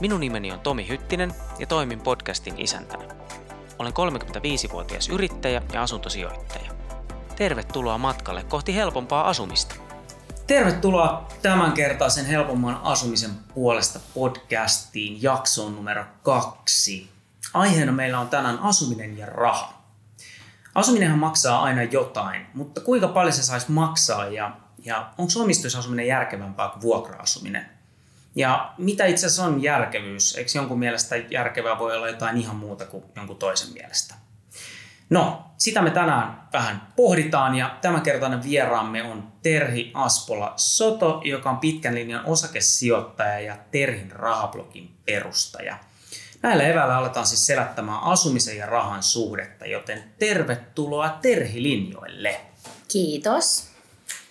[0.00, 3.04] Minun nimeni on Tomi Hyttinen ja toimin podcastin isäntänä.
[3.78, 6.70] Olen 35-vuotias yrittäjä ja asuntosijoittaja.
[7.36, 9.74] Tervetuloa matkalle kohti helpompaa asumista.
[10.46, 17.10] Tervetuloa tämänkertaisen helpomman asumisen puolesta podcastiin jaksoon numero kaksi.
[17.54, 19.82] Aiheena meillä on tänään asuminen ja raha.
[20.74, 26.68] Asuminenhan maksaa aina jotain, mutta kuinka paljon se saisi maksaa ja, ja onko omistusasuminen järkevämpää
[26.68, 27.77] kuin vuokra-asuminen?
[28.38, 30.36] Ja mitä itse asiassa on järkevyys?
[30.36, 34.14] Eikö jonkun mielestä järkevää voi olla jotain ihan muuta kuin jonkun toisen mielestä?
[35.10, 41.58] No, sitä me tänään vähän pohditaan ja tämänkertainen vieraamme on Terhi Aspola Soto, joka on
[41.58, 45.76] pitkän linjan osakesijoittaja ja Terhin rahablogin perustaja.
[46.42, 52.40] Näillä eväillä aletaan siis selättämään asumisen ja rahan suhdetta, joten tervetuloa Terhi-linjoille.
[52.88, 53.68] Kiitos.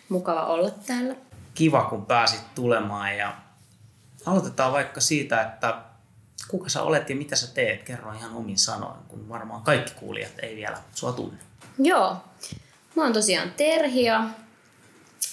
[0.09, 1.16] Mukava olla täällä.
[1.53, 3.47] Kiva, kun pääsit tulemaan ja
[4.28, 5.78] aloitetaan vaikka siitä, että
[6.47, 7.83] kuka sä olet ja mitä sä teet.
[7.83, 11.38] Kerro ihan omin sanoin, kun varmaan kaikki kuulijat ei vielä sua tunne.
[11.80, 12.17] Joo.
[12.95, 14.23] Mä oon tosiaan Terhia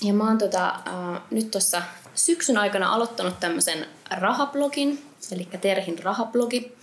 [0.03, 1.83] ja mä oon tota, äh, nyt tuossa
[2.15, 6.77] syksyn aikana aloittanut tämmöisen rahablogin, eli Terhin rahablogi.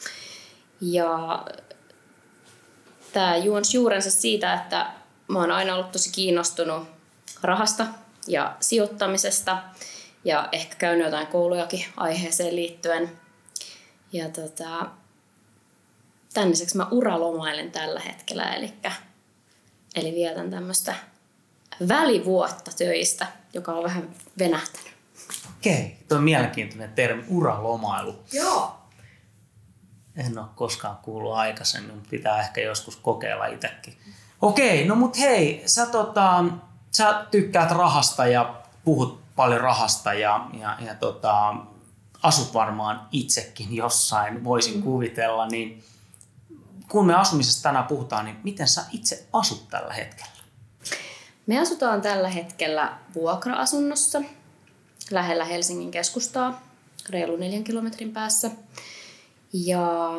[0.81, 1.45] Ja
[3.13, 4.91] tämä juonsi juurensa siitä, että
[5.27, 6.87] mä oon aina ollut tosi kiinnostunut
[7.41, 7.87] rahasta
[8.27, 9.57] ja sijoittamisesta
[10.25, 13.11] ja ehkä käynyt jotain koulujakin aiheeseen liittyen.
[14.13, 14.85] Ja tota,
[16.33, 18.73] tämän lisäksi mä uralomailen tällä hetkellä, eli,
[19.95, 20.95] eli vietän tämmöistä
[21.87, 24.91] välivuotta töistä, joka on vähän venähtänyt.
[25.57, 28.15] Okei, tuo on mielenkiintoinen termi, uralomailu.
[28.33, 28.77] Joo.
[30.15, 33.97] En ole koskaan kuullut aikaisemmin, mutta pitää ehkä joskus kokeilla itsekin.
[34.41, 36.43] Okei, no mut hei, sä, tota,
[36.97, 41.55] sä tykkäät rahasta ja puhut paljon rahasta ja, ja, ja tota,
[42.23, 44.83] asut varmaan itsekin jossain, voisin mm.
[44.83, 45.83] kuvitella, niin
[46.89, 50.31] kun me asumisesta tänään puhutaan, niin miten sä itse asut tällä hetkellä?
[51.47, 54.21] Me asutaan tällä hetkellä vuokra-asunnossa
[55.11, 56.61] lähellä Helsingin keskustaa,
[57.09, 58.51] reilu neljän kilometrin päässä.
[59.53, 60.11] Ja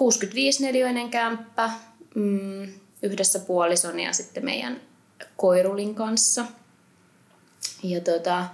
[0.00, 1.70] 65-neliöinen kämppä
[2.14, 2.72] mm,
[3.02, 4.80] yhdessä puolison ja sitten meidän
[5.36, 6.44] koirulin kanssa.
[7.82, 8.44] Ja tota,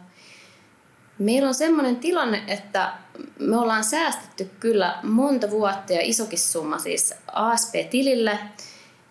[1.18, 2.92] meillä on sellainen tilanne, että
[3.38, 8.38] me ollaan säästetty kyllä monta vuotta ja isokin summa siis ASP-tilille.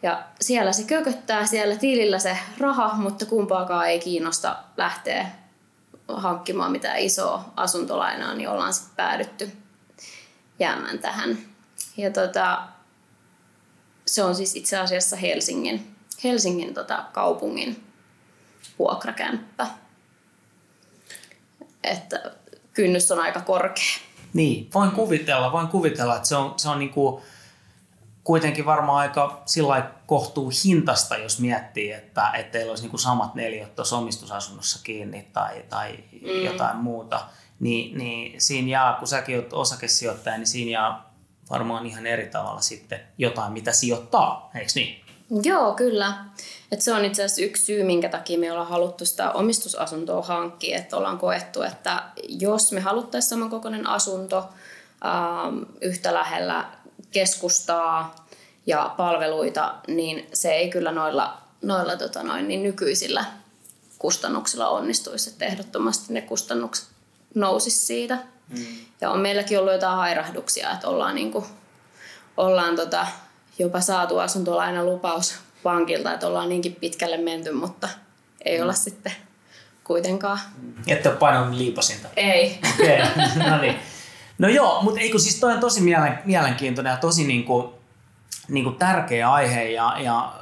[0.03, 5.27] Ja siellä se kököttää siellä tilillä se raha, mutta kumpaakaan ei kiinnosta lähteä
[6.07, 9.51] hankkimaan mitään isoa asuntolainaa, niin ollaan sitten päädytty
[10.59, 11.37] jäämään tähän.
[11.97, 12.63] Ja tota,
[14.05, 17.83] se on siis itse asiassa Helsingin, Helsingin tota, kaupungin
[18.79, 19.67] vuokrakämppä.
[21.83, 22.31] Että
[22.73, 23.83] kynnys on aika korkea.
[24.33, 27.21] Niin, voin kuvitella, voin kuvitella, että se on, se on niinku,
[28.23, 33.75] kuitenkin varmaan aika sillä kohtuu hintasta, jos miettii, että, että teillä olisi niinku samat neliöt
[33.75, 36.45] tuossa omistusasunnossa kiinni tai, tai mm.
[36.45, 37.21] jotain muuta.
[37.59, 41.03] Niin, niin siinä jää, kun säkin olet osakesijoittaja, niin siinä jää
[41.49, 45.02] varmaan ihan eri tavalla sitten jotain, mitä sijoittaa, eikö niin?
[45.43, 46.13] Joo, kyllä.
[46.71, 50.77] Et se on itse asiassa yksi syy, minkä takia me ollaan haluttu sitä omistusasuntoa hankkia.
[50.77, 54.49] Että ollaan koettu, että jos me haluttaisiin samankokoinen asunto
[55.05, 56.65] ähm, yhtä lähellä
[57.11, 58.15] keskustaa
[58.65, 63.25] ja palveluita, niin se ei kyllä noilla, noilla tota noin, niin nykyisillä
[63.99, 65.29] kustannuksilla onnistuisi.
[65.29, 66.87] Että ehdottomasti ne kustannukset
[67.35, 68.17] nousisi siitä.
[68.49, 68.65] Mm.
[69.01, 71.45] Ja on meilläkin ollut jotain hairahduksia, että ollaan, niin kuin,
[72.37, 73.07] ollaan tota,
[73.59, 77.89] jopa saatu asuntolaina lupaus pankilta, että ollaan niinkin pitkälle menty, mutta
[78.45, 78.63] ei mm.
[78.63, 79.11] olla sitten
[79.83, 80.39] kuitenkaan.
[80.87, 82.07] Ette ole painanut liipasinta?
[82.15, 82.59] Ei.
[82.73, 83.49] Okei, okay.
[83.49, 83.75] no niin.
[84.37, 87.73] No joo, mutta eikö siis toi on tosi mielen, mielenkiintoinen ja tosi niinku,
[88.47, 90.33] niinku tärkeä aihe ja, ja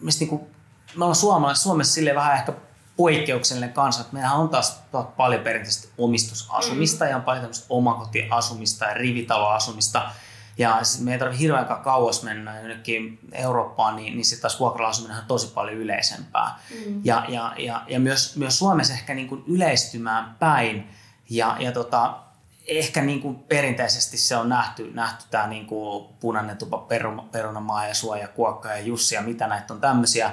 [0.00, 0.48] mistä niinku,
[0.96, 2.52] me ollaan Suomessa, Suomessa sille vähän ehkä
[2.96, 4.82] poikkeuksellinen kansa, että meillähän on taas
[5.16, 7.10] paljon perinteisesti omistusasumista mm.
[7.10, 10.10] ja on paljon tämmöistä omakotiasumista ja rivitaloasumista.
[10.58, 15.18] Ja siis me ei tarvitse hirveän kauas mennä jonnekin Eurooppaan, niin, niin sitten taas vuokralla-asuminen
[15.18, 16.58] on tosi paljon yleisempää.
[16.70, 17.00] Mm.
[17.04, 20.88] Ja, ja, ja, ja myös, myös Suomessa ehkä niin kuin yleistymään päin.
[21.30, 22.18] Ja, ja tota,
[22.66, 27.86] ehkä niin kuin perinteisesti se on nähty, nähty tämä niin kuin punainen tupa, peruna, perunamaa
[27.86, 30.32] ja suoja, kuokka ja Jussi ja mitä näitä on tämmöisiä,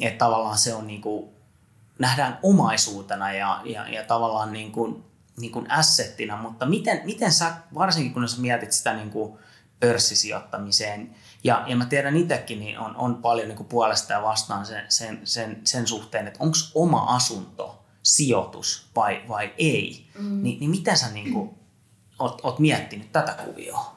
[0.00, 1.30] että tavallaan se on niin kuin,
[1.98, 5.04] nähdään omaisuutena ja, ja, ja tavallaan niin kuin,
[5.40, 9.38] niin kuin assettina, mutta miten, miten sä, varsinkin kun sä mietit sitä niin kuin
[9.80, 14.84] pörssisijoittamiseen, ja, ja mä tiedän itsekin, niin on, on paljon niin puolesta ja vastaan sen,
[14.88, 20.42] sen, sen, sen suhteen, että onko oma asunto sijoitus vai, vai ei, mm.
[20.42, 21.50] Ni, niin mitä sä niin kuin,
[22.18, 23.96] oot, oot miettinyt tätä kuvioa?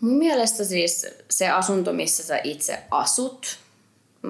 [0.00, 3.58] Mun mielestä siis se asunto, missä sä itse asut,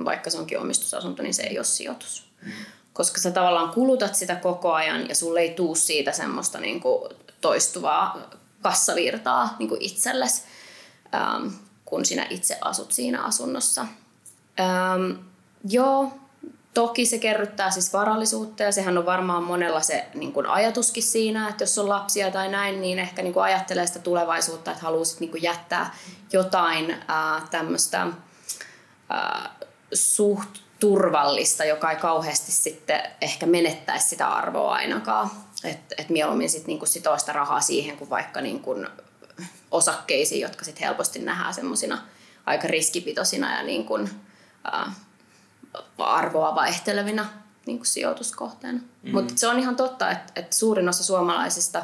[0.05, 2.27] vaikka se onkin omistusasunto, niin se ei ole sijoitus.
[2.43, 2.53] Mm.
[2.93, 7.13] Koska sä tavallaan kulutat sitä koko ajan ja sulle ei tuu siitä semmoista niin kuin
[7.41, 8.31] toistuvaa
[8.65, 10.43] kassavirtaa niin kuin itsellesi,
[11.15, 11.49] ähm,
[11.85, 13.87] kun sinä itse asut siinä asunnossa.
[14.61, 15.11] Ähm,
[15.69, 16.13] joo,
[16.75, 21.49] Toki se kerryttää siis varallisuutta ja sehän on varmaan monella se niin kuin ajatuskin siinä,
[21.49, 25.21] että jos on lapsia tai näin, niin ehkä niin kuin ajattelee sitä tulevaisuutta, että haluaisit
[25.21, 25.95] niin kuin jättää
[26.33, 26.97] jotain
[27.51, 28.07] tämmöistä
[29.93, 30.51] suht
[30.81, 35.31] turvallista, joka ei kauheasti sitten ehkä menettäisi sitä arvoa ainakaan.
[35.65, 38.77] Että et mieluummin sitten niinku sitoo sitä rahaa siihen, kuin vaikka niinku
[39.71, 41.99] osakkeisiin, jotka sitten helposti nähdään semmoisina
[42.47, 43.99] aika riskipitoisina ja niinku,
[44.75, 44.97] äh,
[45.99, 47.27] arvoa vaihtelevina
[47.67, 48.81] niin kuin sijoituskohteena.
[49.03, 49.13] Mm.
[49.13, 51.83] Mutta se on ihan totta, että, että suurin osa suomalaisista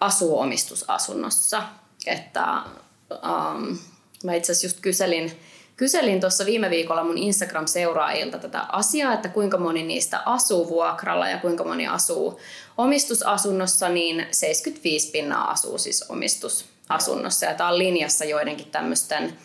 [0.00, 1.62] asuu omistusasunnossa.
[2.06, 2.62] Että,
[3.10, 3.78] um,
[4.24, 5.40] mä itse asiassa just kyselin,
[5.76, 11.38] kyselin tuossa viime viikolla mun Instagram-seuraajilta tätä asiaa, että kuinka moni niistä asuu vuokralla ja
[11.38, 12.40] kuinka moni asuu
[12.78, 17.46] omistusasunnossa, niin 75 pinnaa asuu siis omistusasunnossa.
[17.46, 19.38] Ja tämä on linjassa joidenkin tämmöisten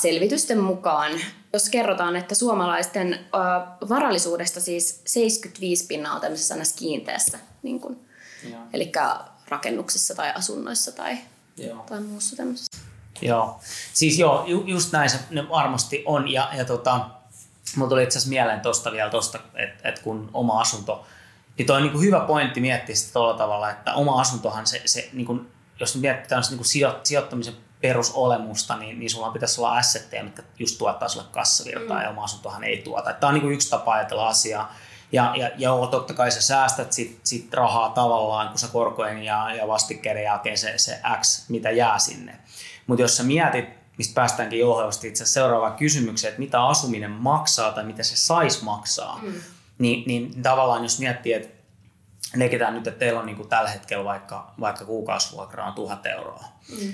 [0.00, 1.12] selvitysten mukaan,
[1.52, 3.18] jos kerrotaan, että suomalaisten
[3.88, 8.00] varallisuudesta siis 75 pinnaa on tämmöisessä kiinteässä, niin kuin,
[8.72, 8.92] eli
[9.48, 11.18] rakennuksissa tai asunnoissa tai,
[11.56, 11.84] joo.
[11.88, 12.91] tai muussa tämmöisessä.
[13.22, 13.60] Joo,
[13.92, 17.00] siis joo, ju, just näin se ne varmasti on ja, ja tota,
[17.76, 21.06] mulla tuli itse asiassa mieleen tuosta vielä tosta, että et kun oma asunto,
[21.58, 25.10] niin toi on niin hyvä pointti miettiä sitä tuolla tavalla, että oma asuntohan se, se
[25.12, 30.42] niin kuin, jos miettii tämmöistä niin sijoittamisen perusolemusta, niin, niin sulla pitäisi olla assetteja, mitkä
[30.58, 32.02] just tuottaa sulle kassavirtaa mm.
[32.02, 33.12] ja oma asuntohan ei tuota.
[33.12, 34.74] Tämä on niin kuin yksi tapa ajatella asiaa.
[35.12, 39.54] Ja, ja, ja totta kai sä säästät sit, sit rahaa tavallaan, kun sä korkojen ja,
[39.54, 42.38] ja vastikkeiden jälkeen se, se X, mitä jää sinne.
[42.86, 43.64] Mutta jos sä mietit,
[43.98, 49.20] mistä päästäänkin jouhevasti itse seuraavaan kysymykseen, että mitä asuminen maksaa tai mitä se sais maksaa,
[49.22, 49.32] mm.
[49.78, 51.62] niin, niin tavallaan jos miettii, että
[52.36, 56.44] leikitään nyt, että teillä on niin kuin tällä hetkellä vaikka, vaikka kuukausivuokra on tuhat euroa,
[56.78, 56.92] mm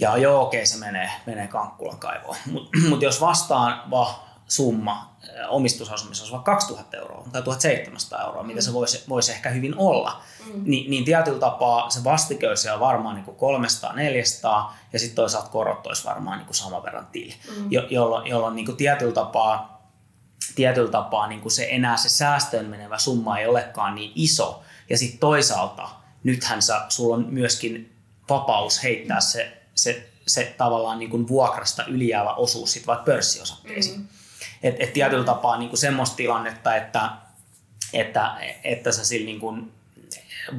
[0.00, 2.36] ja joo, okei, se menee, menee Kankkulan kaivoon.
[2.46, 5.16] Mutta mut jos vastaava summa
[5.48, 8.46] omistusasumisessa olisi vaikka 2000 euroa tai 1700 euroa, mm.
[8.46, 10.62] mitä se voisi, voisi ehkä hyvin olla, mm.
[10.64, 16.04] niin, niin tietyllä tapaa se vastike olisi varmaan niin 300-400 ja sitten toisaalta korot olisi
[16.04, 17.72] varmaan niin kuin saman verran tili, mm.
[17.72, 19.86] jo, jolloin, jolloin niin kuin tietyllä tapaa,
[20.54, 24.62] tietyllä tapaa niin kuin se enää se säästöön menevä summa ei olekaan niin iso.
[24.90, 25.88] Ja sitten toisaalta
[26.24, 27.96] nythän sä, sulla on myöskin
[28.28, 33.96] vapaus heittää se se, se tavallaan niin kuin vuokrasta ylijäävä osuus sit vaikka pörssiosakkeisiin.
[33.96, 34.19] Mm-hmm.
[34.62, 37.10] Et, et tietyllä tapaa niin kuin semmoista tilannetta, että,
[37.92, 39.72] että, että sä sillä niin kuin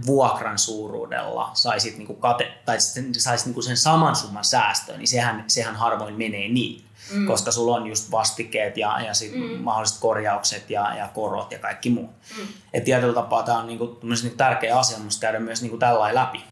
[0.05, 2.77] vuokran suuruudella saisit, niin kuin kate, tai
[3.17, 6.84] saisit niin kuin sen saman summan säästöön, niin sehän, sehän harvoin menee niin.
[7.12, 7.27] Mm.
[7.27, 9.41] koska sulla on just vastikkeet ja, ja sit mm.
[9.41, 12.12] mahdolliset korjaukset ja, ja korot ja kaikki muut.
[12.38, 12.48] Mm.
[12.74, 16.50] Et tietyllä tapaa tämä on niinku, niinku tärkeä asia käydä myös niinku tällä läpi.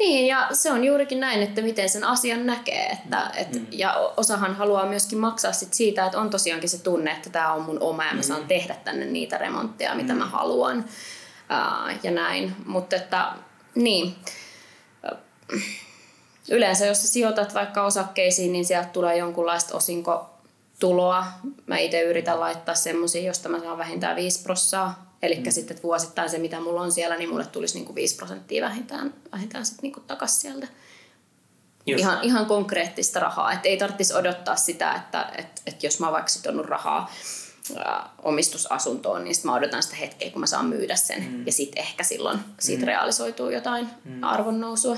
[0.00, 2.86] Niin, ja se on juurikin näin, että miten sen asian näkee.
[2.86, 3.66] Että, et, mm.
[3.70, 7.62] Ja osahan haluaa myöskin maksaa sit siitä, että on tosiaankin se tunne, että tämä on
[7.62, 8.48] mun oma ja mä saan mm.
[8.48, 10.18] tehdä tänne niitä remontteja, mitä mm.
[10.18, 10.78] mä haluan.
[10.78, 12.56] Uh, ja näin.
[12.66, 13.32] Mutta että,
[13.74, 14.14] niin.
[16.50, 21.26] Yleensä jos sä sijoitat vaikka osakkeisiin, niin sieltä tulee jonkunlaista osinkotuloa.
[21.66, 25.50] Mä itse yritän laittaa semmoisia, josta mä saan vähintään 5 prossaa Eli mm.
[25.50, 28.64] sitten että vuosittain se, mitä mulla on siellä, niin mulle tulisi niin kuin 5 prosenttia
[28.64, 30.68] vähintään, vähintään sitten niin takaisin sieltä.
[31.86, 33.52] Ihan, ihan konkreettista rahaa.
[33.52, 37.12] Että ei tarvitsisi odottaa sitä, että, että, että jos mä oon vaikka sitonut rahaa
[37.76, 41.22] ää, omistusasuntoon, niin sitten mä odotan sitä hetkeä, kun mä saan myydä sen.
[41.22, 41.46] Mm.
[41.46, 42.86] Ja sitten ehkä silloin siitä mm.
[42.86, 44.22] realisoituu jotain mm.
[44.22, 44.96] arvonnousua.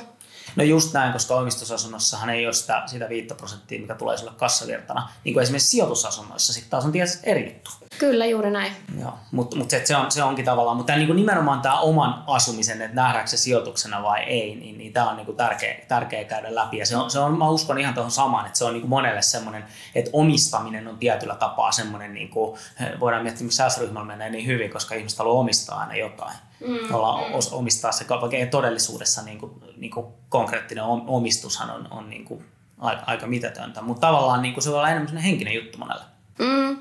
[0.56, 5.08] No just näin, koska omistusasunnossahan ei ole sitä, sitä 5 prosenttia, mikä tulee sulle kassavirtana.
[5.24, 7.70] Niin kuin esimerkiksi sijoitusasunnoissa sitten taas on tietysti eri juttu.
[7.98, 8.72] Kyllä, juuri näin.
[9.00, 12.82] Joo, mutta mut se, se, on, se onkin tavallaan, mutta niin nimenomaan tämä oman asumisen,
[12.82, 16.78] että nähdäänkö se sijoituksena vai ei, niin, niin tämä on niin tärkeä, tärkeä käydä läpi.
[16.78, 19.22] Ja se on, se on, mä uskon ihan tuohon samaan, että se on niin monelle
[19.22, 22.58] semmoinen, että omistaminen on tietyllä tapaa semmoinen, niin kuin,
[23.00, 26.34] voidaan miettiä, miksi säästöryhmällä menee niin hyvin, koska ihmiset haluaa omistaa aina jotain.
[26.66, 27.34] Mm, olla mm.
[27.52, 32.44] omistaa se, vaikka todellisuudessa niin kuin, niin kuin konkreettinen omistushan on, on niin kuin
[32.78, 36.04] aika, aika mitätöntä, mutta tavallaan niin kuin se voi olla enemmän henkinen juttu monelle.
[36.38, 36.78] Mm.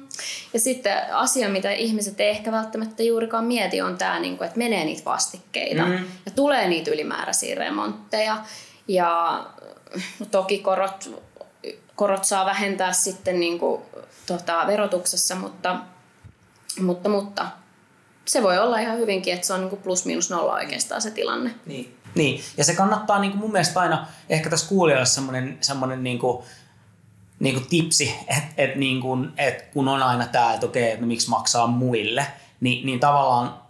[0.53, 4.57] Ja sitten asia, mitä ihmiset ei ehkä välttämättä juurikaan mieti, on tämä, niin kuin, että
[4.57, 5.93] menee niitä vastikkeita mm.
[6.25, 8.37] ja tulee niitä ylimääräisiä remontteja.
[8.87, 9.43] Ja
[10.19, 11.09] no, toki korot,
[11.95, 13.81] korot saa vähentää sitten niin kuin,
[14.25, 15.79] tota, verotuksessa, mutta,
[16.79, 17.47] mutta, mutta
[18.31, 21.55] se voi olla ihan hyvinkin, että se on niin plus miinus nolla oikeastaan se tilanne.
[21.65, 22.43] Niin, niin.
[22.57, 26.43] ja se kannattaa niin kuin mun mielestä aina, ehkä tässä kuulijoille semmoinen, semmoinen niin kuin,
[27.39, 31.05] niin kuin tipsi, että et niin kuin, et kun on aina tämä, että okei, että
[31.05, 32.27] miksi maksaa muille,
[32.59, 33.61] niin, niin tavallaan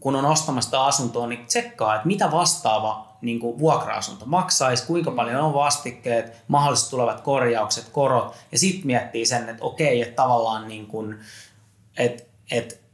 [0.00, 5.40] kun on ostamassa asuntoa, niin tsekkaa, että mitä vastaava niin kuin vuokra-asunto maksaisi, kuinka paljon
[5.40, 10.86] on vastikkeet, mahdollisesti tulevat korjaukset, korot, ja sitten miettii sen, että okei, että tavallaan niin
[10.86, 11.18] kuin,
[11.96, 12.89] että, että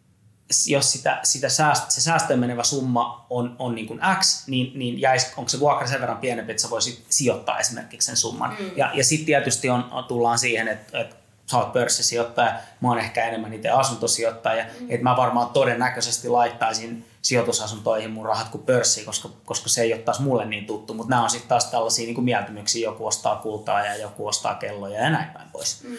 [0.67, 5.01] jos sitä, sitä sääst, se säästöön menevä summa on, on niin kuin X, niin, niin
[5.01, 8.57] jäisi, onko se vuokra sen verran pienempi, että sä voisit sijoittaa esimerkiksi sen summan.
[8.59, 8.71] Mm.
[8.77, 13.25] Ja, ja sitten tietysti on, tullaan siihen, että, että sä oot pörssisijoittaja, mä oon ehkä
[13.25, 14.87] enemmän itse asuntosijoittaja, mm.
[14.89, 20.03] että mä varmaan todennäköisesti laittaisin sijoitusasuntoihin mun rahat kuin pörssiin, koska, koska se ei ole
[20.03, 23.37] taas mulle niin tuttu, mutta nämä on sitten taas tällaisia niin kuin mieltymyksiä, joku ostaa
[23.37, 25.85] kultaa ja joku ostaa kelloja ja näin päin pois.
[25.85, 25.97] Mm.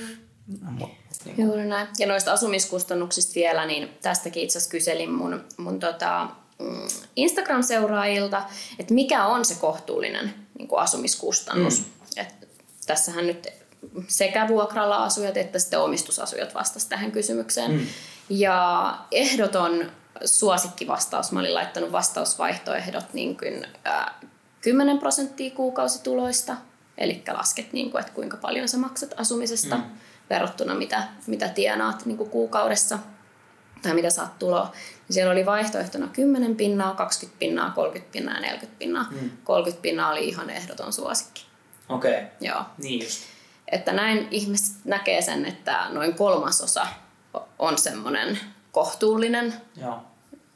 [0.72, 0.90] Mut,
[1.28, 1.48] niin.
[1.48, 1.88] Juuri näin.
[2.00, 6.28] Ja noista asumiskustannuksista vielä, niin tästäkin itse asiassa kyselin mun, mun tota,
[6.60, 8.44] mm, Instagram-seuraajilta,
[8.80, 11.80] että mikä on se kohtuullinen niin kuin asumiskustannus.
[11.80, 11.86] Mm.
[12.22, 12.48] Et
[12.86, 13.48] tässähän nyt
[14.08, 17.72] sekä vuokralla asujat että sitten omistusasujat vastasivat tähän kysymykseen.
[17.72, 17.88] Mm.
[18.30, 19.92] Ja ehdoton
[20.26, 24.06] suosikkivastaus, mä olin laittanut vastausvaihtoehdot niin kuin, äh,
[24.62, 26.58] 10 prosenttia kuukausituloista,
[26.98, 29.78] eli lasket, niin kuin, että kuinka paljon sä maksat asumisesta.
[29.78, 29.84] Mm
[30.30, 33.00] verrattuna mitä, mitä tienaat niin kuin kuukaudessa
[33.82, 34.72] tai mitä saat tuloa.
[34.74, 39.08] Niin siellä oli vaihtoehtona 10 pinnaa, 20 pinnaa, 30 pinnaa ja 40 pinnaa.
[39.12, 39.30] Mm.
[39.44, 41.46] 30 pinnaa oli ihan ehdoton suosikki.
[41.90, 42.26] Okei, okay.
[42.42, 42.62] Joo.
[42.78, 43.20] niin just.
[43.72, 46.88] Että näin ihmiset näkee sen, että noin kolmasosa
[47.60, 48.40] on semmoinen
[48.72, 50.00] kohtuullinen Joo.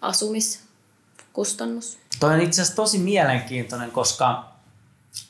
[0.01, 1.99] asumiskustannus.
[2.19, 4.50] Toi on itse asiassa tosi mielenkiintoinen, koska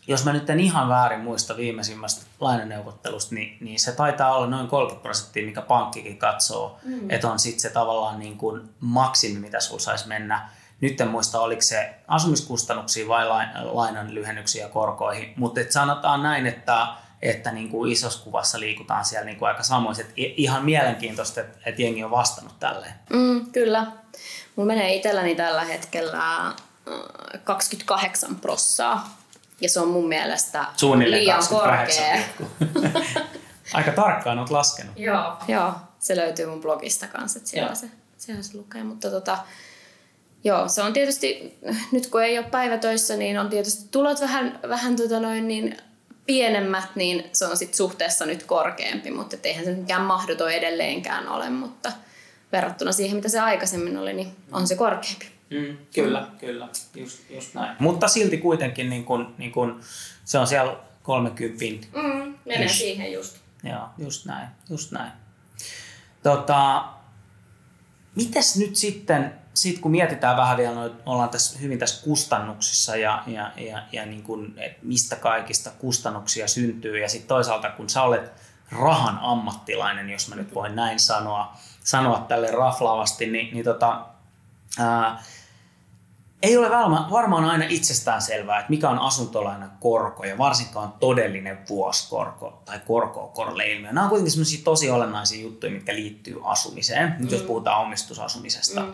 [0.07, 4.67] jos mä nyt en ihan väärin muista viimeisimmästä lainaneuvottelusta, niin, niin se taitaa olla noin
[4.67, 7.09] 30 prosenttia, mikä pankkikin katsoo, mm.
[7.09, 10.49] että on sitten se tavallaan niin kuin maksimi, mitä sulla saisi mennä.
[10.81, 13.27] Nyt en muista, oliko se asumiskustannuksia vai
[13.63, 16.87] lainan lyhennyksiä korkoihin, mutta et sanotaan näin, että,
[17.21, 19.99] että niin kuin isossa kuvassa liikutaan siellä niin kuin aika samoin.
[19.99, 22.93] Että ihan mielenkiintoista, että, että jengi on vastannut tälleen.
[23.09, 23.87] Mm, kyllä.
[24.55, 26.53] Mulla menee itselläni tällä hetkellä
[27.43, 29.20] 28 äh, prossaa
[29.61, 32.19] ja se on mun mielestä Suunnilleen liian korkea.
[33.73, 34.99] Aika tarkkaan olet laskenut.
[34.99, 37.87] Joo, joo, se löytyy mun blogista kanssa, että siellä, se,
[38.17, 38.83] siellä se lukee.
[38.83, 39.37] Mutta tota,
[40.43, 41.57] joo, se on tietysti,
[41.91, 45.77] nyt kun ei ole päivätöissä, niin on tietysti tulot vähän, vähän tota noin, niin
[46.25, 51.49] pienemmät, niin se on sitten suhteessa nyt korkeampi, mutta eihän se mikään mahdoton edelleenkään ole,
[51.49, 51.91] mutta
[52.51, 55.40] verrattuna siihen, mitä se aikaisemmin oli, niin on se korkeampi.
[55.51, 56.37] Mm, kyllä, mm.
[56.37, 57.75] kyllä, just, just näin.
[57.79, 59.81] Mutta silti kuitenkin niin kun, niin kun,
[60.25, 61.87] se on siellä 30.
[61.95, 62.75] Mm, menee ish.
[62.75, 63.37] siihen just.
[63.63, 65.11] Joo, just näin, just näin.
[66.23, 66.85] Tota,
[68.15, 73.23] mites nyt sitten, sit kun mietitään vähän vielä, noin, ollaan tässä hyvin tässä kustannuksissa ja,
[73.27, 78.03] ja, ja, ja niin kun, et mistä kaikista kustannuksia syntyy ja sitten toisaalta kun sä
[78.03, 78.31] olet
[78.71, 84.05] rahan ammattilainen, jos mä nyt voin näin sanoa, sanoa tälle raflaavasti, niin, niin tota,
[84.79, 85.23] ää,
[86.41, 86.69] ei ole
[87.11, 93.27] varmaan aina itsestään selvää, että mikä on asuntolainan korko ja varsinkaan todellinen vuosikorko tai korko
[93.27, 93.91] korle ilmiö.
[93.91, 97.33] Nämä on kuitenkin sellaisia tosi olennaisia juttuja, mitkä liittyy asumiseen, nyt mm.
[97.33, 98.81] jos puhutaan omistusasumisesta.
[98.81, 98.93] Mm.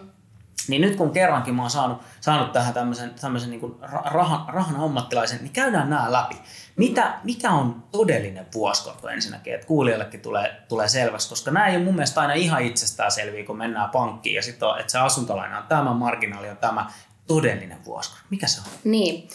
[0.67, 3.75] Niin nyt kun kerrankin mä oon saanut, saanut tähän tämmöisen, tämmöisen niin
[4.05, 6.35] rahan, rahan ammattilaisen, niin käydään nämä läpi.
[6.75, 11.85] Mitä, mikä on todellinen vuosikorko ensinnäkin, että kuulijoillekin tulee, tulee selväksi, koska nämä ei ole
[11.85, 15.67] mun mielestä aina ihan itsestään selviä, kun mennään pankkiin ja sitten että se asuntolaina on
[15.67, 16.89] tämä, marginaali on tämä,
[17.27, 18.25] todellinen vuosikorko?
[18.29, 18.65] Mikä se on?
[18.83, 19.29] Niin.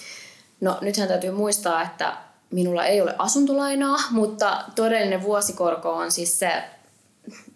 [0.61, 2.17] No nythän täytyy muistaa, että
[2.51, 6.63] minulla ei ole asuntolainaa, mutta todellinen vuosikorko on siis se,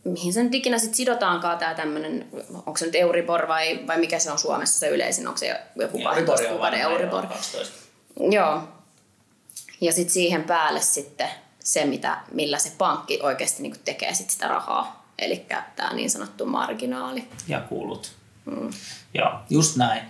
[0.05, 4.31] mihin sen ikinä sitten sidotaankaan tämä tämmöinen, onko se nyt Euribor vai, vai mikä se
[4.31, 7.26] on Suomessa se yleisin, onko se joku 12 kuukauden Euribor?
[7.26, 7.75] 12.
[8.31, 8.69] Joo.
[9.81, 11.28] Ja sitten siihen päälle sitten
[11.59, 15.07] se, mitä, millä se pankki oikeasti niin tekee sit sitä rahaa.
[15.19, 17.28] Eli tämä niin sanottu marginaali.
[17.49, 18.12] Ja kulut.
[18.45, 18.71] Mm.
[19.14, 20.02] Joo, just näin.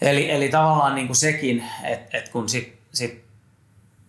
[0.00, 3.25] Eli, eli tavallaan niin kuin sekin, että et kun sit, sit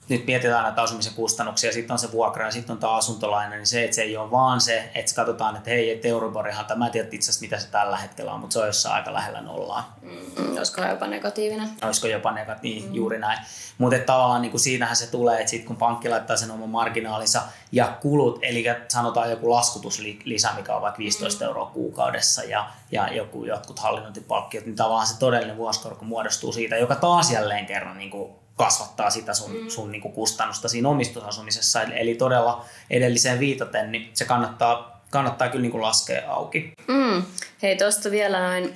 [0.10, 3.68] nyt mietitään näitä asumisen kustannuksia, sitten on se vuokra ja sitten on tämä asuntolaina, niin
[3.68, 6.92] se, että se ei ole vaan se, että katsotaan, että hei, että Euriborihan, tämä en
[6.92, 9.98] tiedä itse asiassa mitä se tällä hetkellä on, mutta se on jossain aika lähellä nollaa.
[10.02, 11.70] Mm, olisiko jopa negatiivinen?
[11.84, 12.96] Olisiko jopa negatiivinen, niin, mm.
[12.96, 13.40] juuri näin.
[13.78, 17.42] Mutta tavallaan niin kuin siinähän se tulee, että sitten kun pankki laittaa sen oman marginaalinsa
[17.72, 21.48] ja kulut, eli sanotaan joku laskutuslisä, mikä on vaikka 15 mm.
[21.48, 26.96] euroa kuukaudessa ja, ja joku, jotkut hallinnointipalkkiot, niin tavallaan se todellinen vuosikorko muodostuu siitä, joka
[26.96, 29.70] taas jälleen kerran niin kuin kasvattaa sitä sun, mm.
[29.70, 31.82] sun niin kuin kustannusta siinä omistusasumisessa.
[31.82, 36.74] Eli, eli todella edelliseen viitaten, niin se kannattaa, kannattaa kyllä niin kuin laskea auki.
[36.88, 37.24] Mm.
[37.62, 38.74] Hei, tuosta vielä noin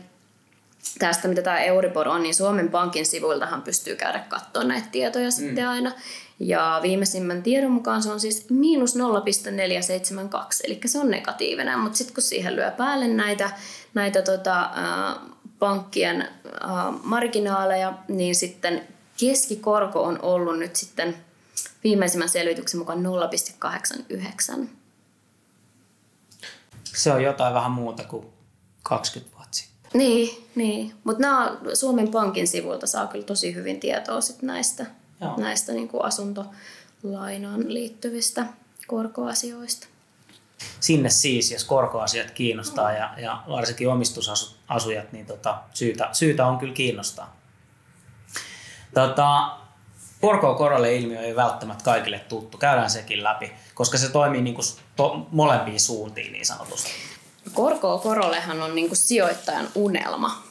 [1.00, 5.32] tästä, mitä tämä Euribor on, niin Suomen Pankin sivuiltahan pystyy käydä katsoa näitä tietoja mm.
[5.32, 5.92] sitten aina.
[6.40, 12.16] Ja viimeisimmän tiedon mukaan se on siis miinus 0,472, eli se on negatiivinen, mutta sitten
[12.16, 13.50] kun siihen lyö päälle näitä,
[13.94, 15.22] näitä tota, äh,
[15.60, 16.30] pankkien äh,
[17.04, 18.88] marginaaleja, niin sitten
[19.20, 21.18] keskikorko on ollut nyt sitten
[21.84, 23.04] viimeisimmän selvityksen mukaan
[24.60, 24.68] 0,89.
[26.84, 28.26] Se on jotain vähän muuta kuin
[28.84, 29.82] 20 vuotta sitten.
[29.94, 30.94] Niin, niin.
[31.04, 34.86] mutta nämä Suomen Pankin sivuilta saa kyllä tosi hyvin tietoa sit näistä,
[35.38, 38.46] näistä niin kuin asuntolainaan liittyvistä
[38.88, 39.88] korkoasioista.
[40.80, 46.74] Sinne siis, jos korkoasiat kiinnostaa ja, ja varsinkin omistusasujat, niin tota, syytä, syytä on kyllä
[46.74, 47.41] kiinnostaa.
[48.94, 49.58] Tota,
[50.58, 52.58] korolle ilmiö ei välttämättä kaikille tuttu.
[52.58, 56.92] Käydään sekin läpi, koska se toimii niin kuin to, molempiin suuntiin niin sanotusti.
[57.54, 60.44] Korko korollehan on niin kuin sijoittajan unelma,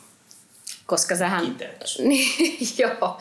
[0.86, 1.44] koska sehän...
[1.98, 3.18] Niin, joo,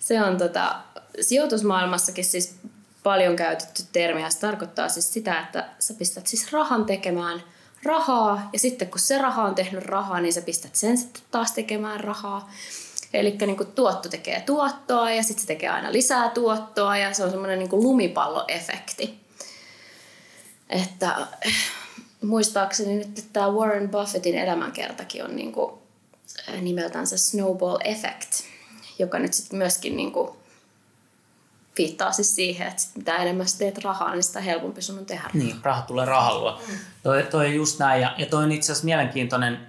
[0.00, 0.76] se on tota,
[1.20, 2.54] sijoitusmaailmassakin siis
[3.02, 7.42] paljon käytetty termi ja se tarkoittaa siis sitä, että sä pistät siis rahan tekemään
[7.84, 11.52] rahaa ja sitten kun se raha on tehnyt rahaa, niin sä pistät sen sitten taas
[11.52, 12.50] tekemään rahaa.
[13.12, 17.24] Eli niin kuin tuotto tekee tuottoa ja sitten se tekee aina lisää tuottoa ja se
[17.24, 19.20] on semmoinen niin lumipalloefekti.
[20.70, 21.26] Että
[22.22, 25.72] muistaakseni nyt että tämä Warren Buffettin elämänkertakin on niin kuin
[26.60, 28.44] nimeltään se snowball effect,
[28.98, 30.30] joka nyt sitten myöskin niin kuin
[31.78, 35.30] viittaa siis siihen, että mitä enemmän sä teet rahaa, niin sitä helpompi sun on tehdä.
[35.32, 36.60] Niin, raha tulee rahalla.
[36.68, 36.74] Mm.
[37.02, 39.66] Toi, toi on just näin, ja, ja toi on itse asiassa mielenkiintoinen,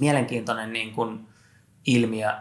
[0.00, 1.28] mielenkiintoinen niin kuin,
[1.86, 2.32] ilmiö,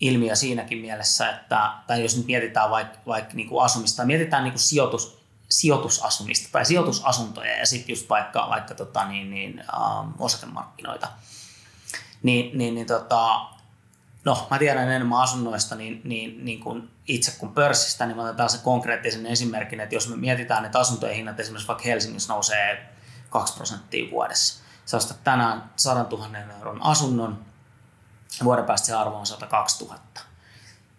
[0.00, 4.60] ilmiö siinäkin mielessä, että tai jos nyt mietitään vaikka vaik, niin asumista, mietitään niin kuin
[4.60, 11.08] sijoitus, sijoitusasumista tai sijoitusasuntoja ja sitten just vaikka, vaikka tota, niin, niin, ähm, osakemarkkinoita,
[12.22, 13.40] niin, niin, niin tota,
[14.24, 18.50] no mä tiedän enemmän asunnoista niin, niin, niin kuin itse kuin pörssistä, niin mä otan
[18.50, 22.88] se konkreettisen esimerkin, että jos me mietitään, että asuntojen hinnat esimerkiksi vaikka Helsingissä nousee
[23.30, 24.62] 2 prosenttia vuodessa.
[24.84, 27.51] Sä ostat tänään 100 000 euron asunnon,
[28.44, 29.98] vuoden päästä se arvo on 102 000.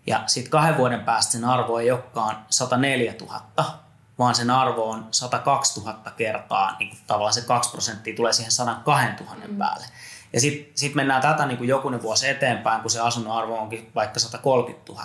[0.08, 3.42] Ja sitten kahden vuoden päästä sen arvo ei olekaan 104 000,
[4.20, 8.52] vaan sen arvo on 102 000 kertaa, niin kuin tavallaan se 2 prosenttia tulee siihen
[8.52, 9.58] 102 000 mm.
[9.58, 9.86] päälle.
[10.34, 13.92] Ja sitten sit mennään tätä niin kuin jokunen vuosi eteenpäin, kun se asunnon arvo onkin
[13.96, 15.04] vaikka 130 000,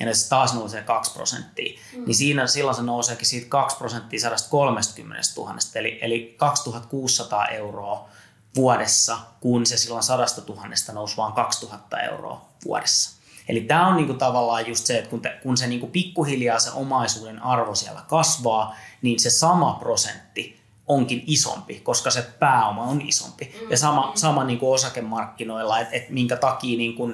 [0.00, 2.04] ja se taas nousee 2 prosenttia, mm.
[2.04, 8.08] niin siinä, silloin se nouseekin siitä 2 prosenttia 130 000, eli, eli 2600 euroa
[8.56, 13.24] vuodessa, kun se silloin sadasta tuhannesta nousi vain 2000 euroa vuodessa.
[13.48, 16.70] Eli tämä on niinku tavallaan just se, että kun, te, kun se niinku pikkuhiljaa se
[16.70, 23.54] omaisuuden arvo siellä kasvaa, niin se sama prosentti onkin isompi, koska se pääoma on isompi.
[23.70, 27.12] Ja sama, sama niinku osakemarkkinoilla, että et minkä takia niinku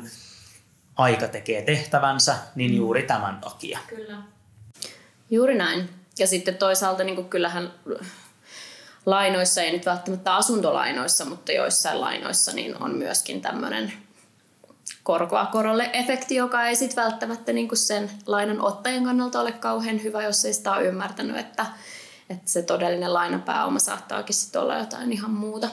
[0.97, 3.79] aika tekee tehtävänsä, niin juuri tämän takia.
[3.87, 4.23] Kyllä.
[5.31, 5.91] Juuri näin.
[6.19, 7.73] Ja sitten toisaalta niin kyllähän
[9.11, 13.93] lainoissa, ei nyt välttämättä asuntolainoissa, mutta joissain lainoissa niin on myöskin tämmöinen
[15.03, 20.03] korkoa korolle efekti, joka ei sitten välttämättä niin kuin sen lainan ottajan kannalta ole kauhean
[20.03, 21.67] hyvä, jos ei sitä ole ymmärtänyt, että,
[22.31, 25.69] että se todellinen lainapääoma saattaakin sitten olla jotain ihan muuta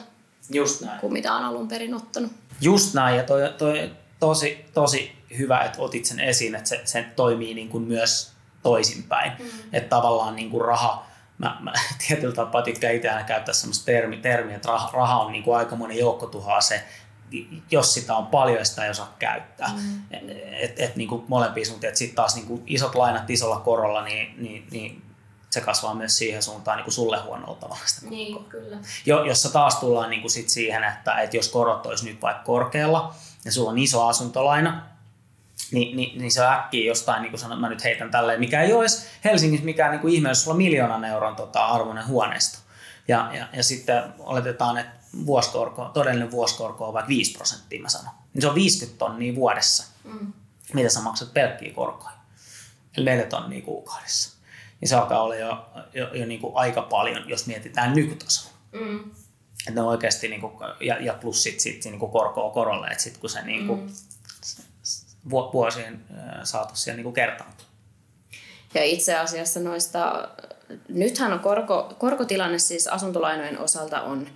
[0.50, 1.00] Just näin.
[1.00, 2.32] kuin mitä on alun perin ottanut.
[2.60, 7.06] Just näin, ja toi, toi tosi, tosi hyvä, että otit sen esiin, että se, se
[7.16, 9.32] toimii niin kuin myös toisinpäin.
[9.38, 9.46] Mm.
[9.72, 11.07] Että tavallaan niin kuin raha,
[11.38, 11.72] mä, mä
[12.06, 15.56] tietyllä tapaa tykkään itse aina käyttää sellaista termi, termiä, että raha, raha on niin kuin
[15.56, 16.84] aikamoinen joukkotuhaa se,
[17.70, 19.68] jos sitä on paljon, sitä ei osaa käyttää.
[19.68, 20.02] Mm.
[20.52, 24.02] Et, et, niin kuin molempiin suuntiin, että sitten taas niin kuin isot lainat isolla korolla,
[24.02, 25.02] niin, niin, niin
[25.50, 28.76] se kasvaa myös siihen suuntaan niin kuin sulle huonolla tavalla sitä niin, kyllä.
[29.06, 32.42] Jo, jossa taas tullaan niin kuin sit siihen, että, että jos korot olisi nyt vaikka
[32.42, 34.82] korkealla ja sulla on iso asuntolaina,
[35.70, 38.62] niin, niin, niin se on äkkiä jostain, niin kuin sanon, mä nyt heitän tälleen, mikä
[38.62, 42.58] ei olisi Helsingissä mikään niin kuin ihme, jos sulla on miljoonan euron tota, arvoinen huoneisto.
[43.08, 48.14] Ja, ja, ja sitten oletetaan, että vuosikorko, todellinen vuosikorko on vaikka 5 prosenttia, mä sanon.
[48.34, 50.32] Niin se on 50 tonnia vuodessa, mm.
[50.72, 52.12] mitä sä maksat pelkkiä korkoja.
[52.96, 54.38] neljä tonnia kuukaudessa.
[54.80, 58.52] Niin se alkaa olla jo, jo, jo niin kuin aika paljon, jos mietitään nykytasoa.
[58.72, 59.10] Mm.
[59.68, 63.02] Että ne oikeasti, niin kuin, ja, ja plus sitten sit, niin kuin korkoa korolle, että
[63.02, 63.88] sitten kun se niin kuin, mm.
[65.30, 66.04] Vuosien
[66.44, 67.66] saatossa siellä niin kertaantuu.
[68.74, 70.28] Ja itse asiassa noista,
[70.88, 74.26] nythän on korko, korkotilanne siis asuntolainojen osalta on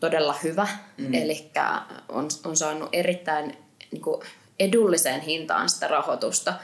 [0.00, 1.14] todella hyvä, mm.
[1.14, 1.50] eli
[2.08, 3.56] on, on saanut erittäin
[3.92, 4.22] niin kuin
[4.58, 6.54] edulliseen hintaan sitä rahoitusta.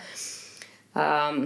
[0.96, 1.44] Ähm,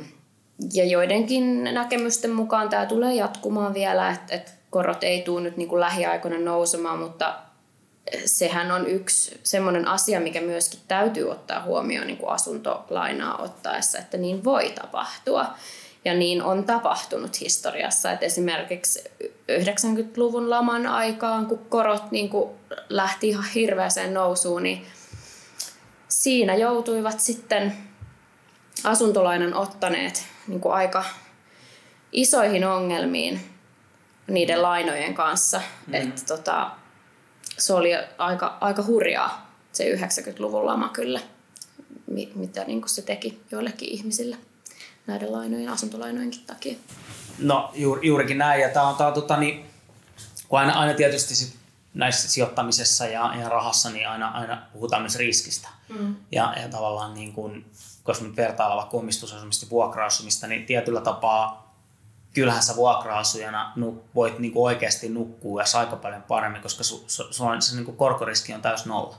[0.72, 5.68] ja joidenkin näkemysten mukaan tämä tulee jatkumaan vielä, että, että korot ei tule nyt niin
[5.68, 7.38] kuin lähiaikoina nousemaan, mutta
[8.24, 14.16] sehän on yksi semmoinen asia, mikä myöskin täytyy ottaa huomioon niin kuin asuntolainaa ottaessa, että
[14.16, 15.46] niin voi tapahtua.
[16.04, 18.12] Ja niin on tapahtunut historiassa.
[18.12, 19.04] Että esimerkiksi
[19.52, 22.50] 90-luvun laman aikaan, kun korot niin kuin
[22.88, 24.86] lähti ihan hirveäseen nousuun, niin
[26.08, 27.72] siinä joutuivat sitten
[28.84, 31.04] asuntolainan ottaneet niin kuin aika
[32.12, 33.40] isoihin ongelmiin
[34.26, 35.60] niiden lainojen kanssa.
[35.86, 35.94] Mm.
[35.94, 36.70] Että tota,
[37.60, 41.20] se oli aika, aika hurjaa se 90-luvun lama kyllä,
[42.34, 44.36] mitä niin kuin se teki joillekin ihmisille
[45.06, 46.74] näiden lainojen, asuntolainojenkin takia.
[47.38, 49.66] No juur, juurikin näin, ja tämä on, tää on tota, niin,
[50.48, 51.56] kun aina, aina tietysti sit
[51.94, 55.68] näissä sijoittamisessa ja, ja rahassa, niin aina, aina puhutaan myös riskistä.
[55.88, 56.16] Mm.
[56.32, 57.64] Ja, ja tavallaan niin kun,
[58.02, 60.08] koska nyt vertailla vaikka omistusasumista ja vuokra
[60.48, 61.69] niin tietyllä tapaa
[62.34, 63.72] kyllähän sä vuokra-asujana
[64.14, 67.84] voit niin kuin oikeasti nukkua ja aika paljon paremmin, koska su, su, su, se niin
[67.84, 69.16] kuin korkoriski on täys nolla.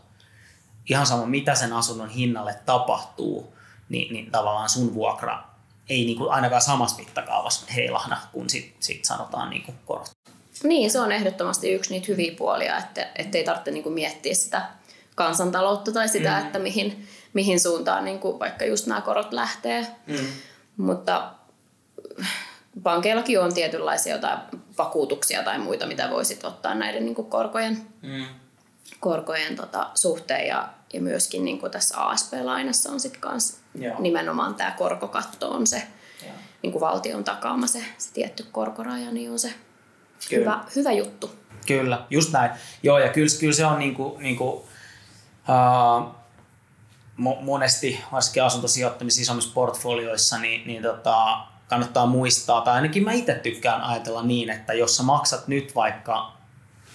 [0.90, 3.54] Ihan sama, mitä sen asunnon hinnalle tapahtuu,
[3.90, 5.44] niin, niin tavallaan sun vuokra
[5.90, 10.12] ei niin kuin ainakaan samassa mittakaavassa heilahda, kun sit, sit sanotaan niin kuin korot.
[10.64, 14.70] Niin, se on ehdottomasti yksi niitä hyviä puolia, että ei tarvitse niin kuin miettiä sitä
[15.16, 16.46] kansantaloutta tai sitä, mm.
[16.46, 19.88] että mihin, mihin suuntaan niin kuin vaikka just nämä korot lähtee.
[20.08, 20.28] Mm.
[20.78, 21.32] Mutta
[22.84, 24.40] pankeillakin on tietynlaisia jotain
[24.78, 28.26] vakuutuksia tai muita, mitä voisit ottaa näiden niin kuin korkojen, mm.
[29.00, 30.48] korkojen tota, suhteen.
[30.48, 33.58] Ja, ja myöskin niin kuin tässä ASP-lainassa on sitten kans
[34.00, 35.84] nimenomaan tämä korkokatto on se
[36.62, 39.54] niin kuin valtion takaama se, se tietty korkoraja, niin on se
[40.32, 41.32] hyvä, hyvä juttu.
[41.68, 42.52] Kyllä, just näin.
[42.84, 44.62] Joo, ja kyllä, kyllä se on niin kuin, niin kuin,
[45.48, 46.16] uh,
[47.42, 51.38] monesti, varsinkin asuntosijoittamissa isommissa portfolioissa, niin, niin tota,
[51.72, 56.32] kannattaa muistaa, tai ainakin mä itse tykkään ajatella niin, että jos sä maksat nyt vaikka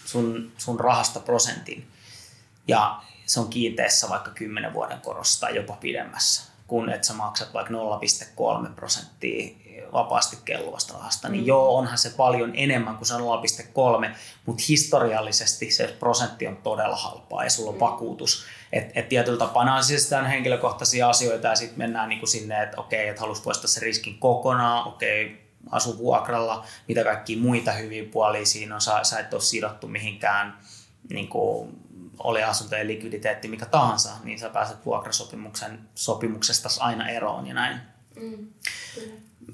[0.04, 1.86] sun, sun rahasta prosentin,
[2.68, 7.54] ja se on kiinteessä vaikka 10 vuoden korossa tai jopa pidemmässä, kun että sä maksat
[7.54, 7.74] vaikka
[8.64, 9.56] 0,3 prosenttia
[9.92, 11.46] vapaasti kelluvasta rahasta, niin mm.
[11.46, 17.44] joo, onhan se paljon enemmän kuin se 0,3, mutta historiallisesti se prosentti on todella halpaa
[17.44, 17.80] ja sulla on mm.
[17.80, 18.44] vakuutus.
[18.72, 22.80] Että et tietyllä tapaa nämä on siis henkilökohtaisia asioita ja sitten mennään niinku sinne, että
[22.80, 28.46] okei, että haluaisi poistaa se riskin kokonaan, okei, asu vuokralla, mitä kaikki muita hyviä puolia
[28.46, 30.58] siinä on, sä, sä et ole sidottu mihinkään
[31.10, 31.80] niin kuin,
[32.18, 37.80] oli asuntojen likviditeetti mikä tahansa, niin sä pääset vuokrasopimuksen sopimuksesta aina eroon ja näin.
[38.20, 38.48] Mm,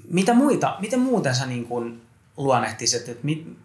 [0.09, 2.01] mitä muita, miten muuten sä niin kuin
[2.37, 3.57] luonnehtisit, että mit,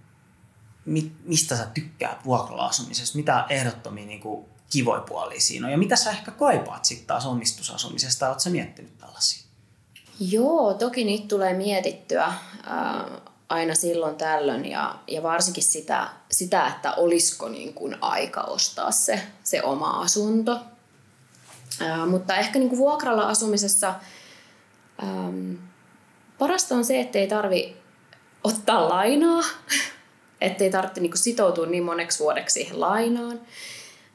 [0.84, 5.96] mit, mistä sä tykkäät vuokralla-asumisesta, mitä ehdottomia niin kuin kivoja puolia siinä on ja mitä
[5.96, 9.48] sä ehkä kaipaat sitten taas omistusasumisesta, oletko sä miettinyt tällaisia?
[10.20, 12.34] Joo, toki niitä tulee mietittyä äh,
[13.48, 19.22] aina silloin tällöin ja, ja varsinkin sitä, sitä, että olisiko niin kuin aika ostaa se,
[19.44, 20.60] se oma asunto.
[21.82, 23.94] Äh, mutta ehkä niin kuin vuokralla asumisessa
[25.02, 25.54] ähm,
[26.38, 27.77] parasta on se, että ei tarvi
[28.44, 29.42] ottaa lainaa,
[30.40, 33.40] ettei tarvitse niin sitoutua niin moneksi vuodeksi siihen lainaan,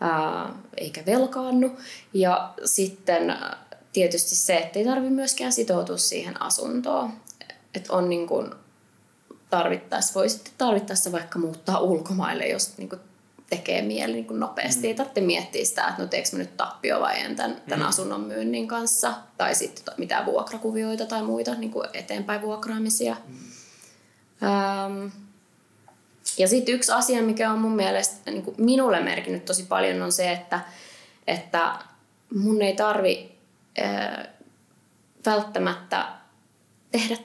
[0.02, 1.72] ää, eikä velkaannu.
[2.14, 3.36] Ja sitten
[3.94, 7.14] tietysti se, että ei tarvitse myöskään sitoutua siihen asuntoon.
[7.76, 8.52] Että on niin kuin
[9.50, 13.02] tarvittaessa, voi sitten tarvittaessa vaikka muuttaa ulkomaille, jos niin kuin
[13.56, 14.82] tekee mieli niin kuin nopeasti.
[14.82, 14.86] Mm.
[14.86, 17.90] Ei tarvitse miettiä sitä, että no teekö mä nyt tappio vai en tämän, tämän mm.
[17.90, 19.14] asunnon myynnin kanssa.
[19.38, 23.16] Tai sitten mitään vuokrakuvioita tai muita niin kuin eteenpäin vuokraamisia.
[23.28, 23.38] Mm.
[24.44, 25.08] Ähm,
[26.38, 30.12] ja sitten yksi asia, mikä on mun mielestä niin kuin minulle merkinnyt tosi paljon, on
[30.12, 30.60] se, että,
[31.28, 31.76] että
[32.36, 33.32] mun ei tarvi
[33.80, 34.28] äh,
[35.26, 36.08] välttämättä
[36.92, 37.18] tehdä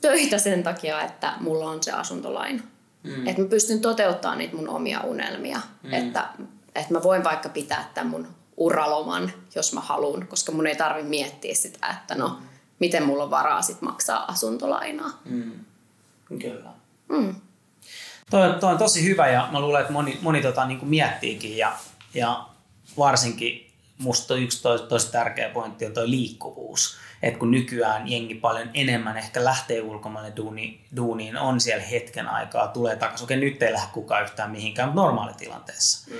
[0.00, 2.62] töitä sen takia, että mulla on se asuntolaina.
[2.62, 2.77] Mm.
[3.26, 5.60] Että mä pystyn toteuttamaan niitä mun omia unelmia.
[5.82, 5.92] Mm.
[5.92, 6.28] Että,
[6.74, 11.02] että mä voin vaikka pitää tämän mun uraloman, jos mä haluan, koska mun ei tarvi
[11.02, 12.46] miettiä sitä, että no, mm.
[12.78, 15.20] miten mulla on varaa sit maksaa asuntolainaa.
[15.24, 15.52] Mm.
[16.40, 16.70] Kyllä.
[17.08, 17.34] Mm.
[18.30, 21.56] Toi, toi on tosi hyvä ja mä luulen, että moni, moni tota, niin kuin miettiikin
[21.56, 21.72] ja,
[22.14, 22.46] ja
[22.98, 26.96] varsinkin musta yksi tosi, tosi tärkeä pointti on toi liikkuvuus.
[27.22, 32.68] Että kun nykyään jengi paljon enemmän ehkä lähtee ulkomaille duuni, duuniin, on siellä hetken aikaa,
[32.68, 33.24] tulee takaisin.
[33.24, 36.10] Okei, nyt ei lähde kukaan yhtään mihinkään, mutta normaalitilanteessa.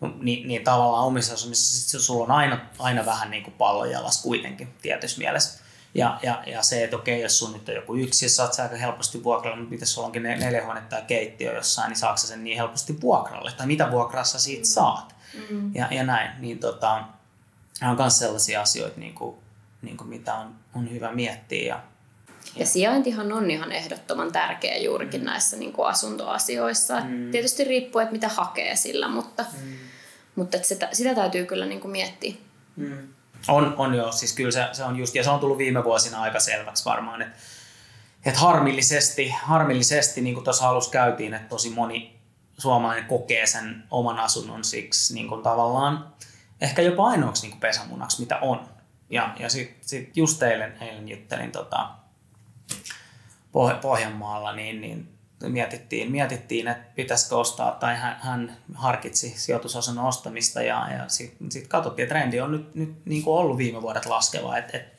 [0.00, 0.12] Mm.
[0.20, 4.22] Ni, niin tavallaan omissa asumissa sit sulla on aina, aina vähän niin kuin pallon jalas
[4.22, 5.66] kuitenkin tietyssä mielessä.
[5.94, 8.76] Ja, ja, ja se, että okei, jos sun nyt on joku yksi, saat sä aika
[8.76, 12.56] helposti vuokralle, mutta mitä sulla onkin neljä huonetta ja keittiö jossain, niin saako sen niin
[12.56, 13.52] helposti vuokralle?
[13.52, 15.14] Tai mitä vuokrassa siitä saat?
[15.50, 15.74] Mm.
[15.74, 16.30] Ja, ja näin.
[16.38, 17.04] Niin tota,
[17.82, 19.36] on myös sellaisia asioita, niin kuin,
[19.86, 21.66] niin kuin mitä on, on hyvä miettiä.
[21.66, 21.80] Ja,
[22.56, 25.24] ja sijaintihan on ihan ehdottoman tärkeä juurikin mm.
[25.24, 27.00] näissä niin kuin asuntoasioissa.
[27.00, 27.30] Mm.
[27.30, 29.72] Tietysti riippuu, että mitä hakee sillä, mutta, mm.
[30.36, 32.34] mutta että sitä, sitä täytyy kyllä niin kuin miettiä.
[32.76, 33.08] Mm.
[33.48, 36.22] On, on joo, siis kyllä se, se on just, ja se on tullut viime vuosina
[36.22, 37.38] aika selväksi varmaan, että,
[38.24, 42.16] että harmillisesti, harmillisesti, niin kuin tuossa alussa käytiin, että tosi moni
[42.58, 46.14] suomalainen kokee sen oman asunnon siksi niin kuin tavallaan
[46.60, 48.75] ehkä jopa ainoaksi niin kuin pesämunaksi, mitä on.
[49.10, 51.90] Ja, ja sitten sit just eilen, eilen juttelin tota,
[53.82, 55.08] Pohjanmaalla, niin, niin
[55.48, 61.66] mietittiin, mietittiin, että pitäisikö ostaa, tai hän, hän harkitsi sijoitusasunnon ostamista, ja, ja sitten sit
[61.66, 64.95] katsottiin, että trendi on nyt, nyt niin kuin ollut viime vuodet laskeva, että, että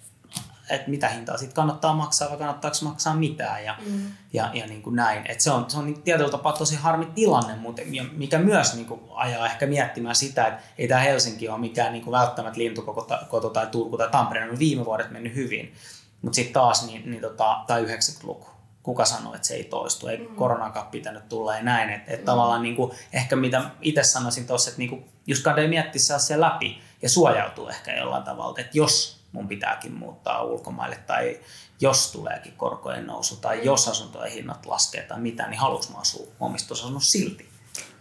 [0.69, 4.01] että mitä hintaa siitä kannattaa maksaa vai kannattaako maksaa mitään ja, mm.
[4.33, 5.31] ja, ja niin kuin näin.
[5.31, 8.85] Et se on, se on niin tietyllä tapaa tosi harmi tilanne, mutta mikä myös niin
[8.85, 13.49] kuin ajaa ehkä miettimään sitä, että ei tämä Helsinki ole mikään niin kuin välttämättä lintukoto
[13.49, 15.73] tai Turku tai Tampere, on viime vuodet mennyt hyvin,
[16.21, 18.56] mutta sitten taas niin, niin tota, tai 90-luku
[18.87, 20.35] kuka sanoi, että se ei toistu, ei mm.
[20.35, 21.89] koronakaan pitänyt tulla ja näin.
[21.89, 22.25] Että et mm.
[22.25, 26.39] tavallaan niin kuin, ehkä mitä itse sanoisin tuossa, että niin kuin, just kannattaa miettiä se
[26.39, 31.39] läpi ja suojautuu ehkä jollain tavalla, että jos mun pitääkin muuttaa ulkomaille tai
[31.81, 33.63] jos tuleekin korkojen nousu tai mm.
[33.63, 37.46] jos asuntojen hinnat laskee tai mitä, niin haluaisin mä asua omistusasunnossa silti.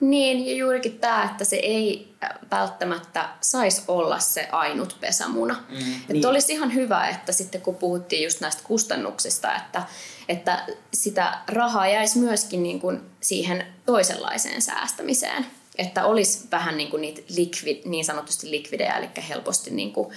[0.00, 2.14] Niin, ja juurikin tämä, että se ei
[2.50, 5.54] välttämättä saisi olla se ainut pesämuna.
[5.68, 6.26] Mm, että niin.
[6.26, 9.82] olisi ihan hyvä, että sitten kun puhuttiin just näistä kustannuksista, että,
[10.28, 15.46] että sitä rahaa jäisi myöskin niin kuin siihen toisenlaiseen säästämiseen.
[15.78, 20.08] Että olisi vähän niin kuin niitä likvid, niin sanotusti likvidejä, eli helposti niin kuin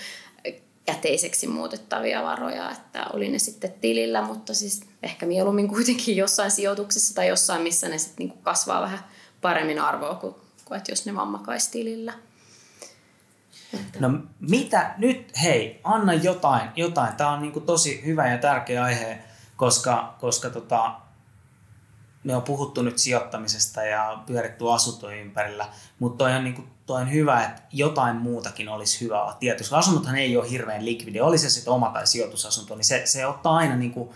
[0.86, 7.16] käteiseksi muutettavia varoja, että oli ne sitten tilillä, mutta siis ehkä mieluummin kuitenkin jossain sijoituksessa
[7.16, 9.00] tai jossain, missä ne sitten niin kasvaa vähän
[9.42, 12.14] paremmin arvoa kuin, kuin että jos ne vammakaisi tilillä.
[13.74, 14.00] Että.
[14.00, 17.16] No mitä nyt, hei, anna jotain, jotain.
[17.16, 19.20] Tämä on niin tosi hyvä ja tärkeä aihe,
[19.56, 20.96] koska, koska tota,
[22.24, 27.02] me on puhuttu nyt sijoittamisesta ja pyöritty asuntojen ympärillä, mutta toi on, niin kuin, toi
[27.02, 29.76] on hyvä, että jotain muutakin olisi hyvä tietysti.
[29.76, 33.56] Asunnothan ei ole hirveän likvidi, oli se sitten oma tai sijoitusasunto, niin se, se ottaa
[33.56, 34.10] aina niin kuin,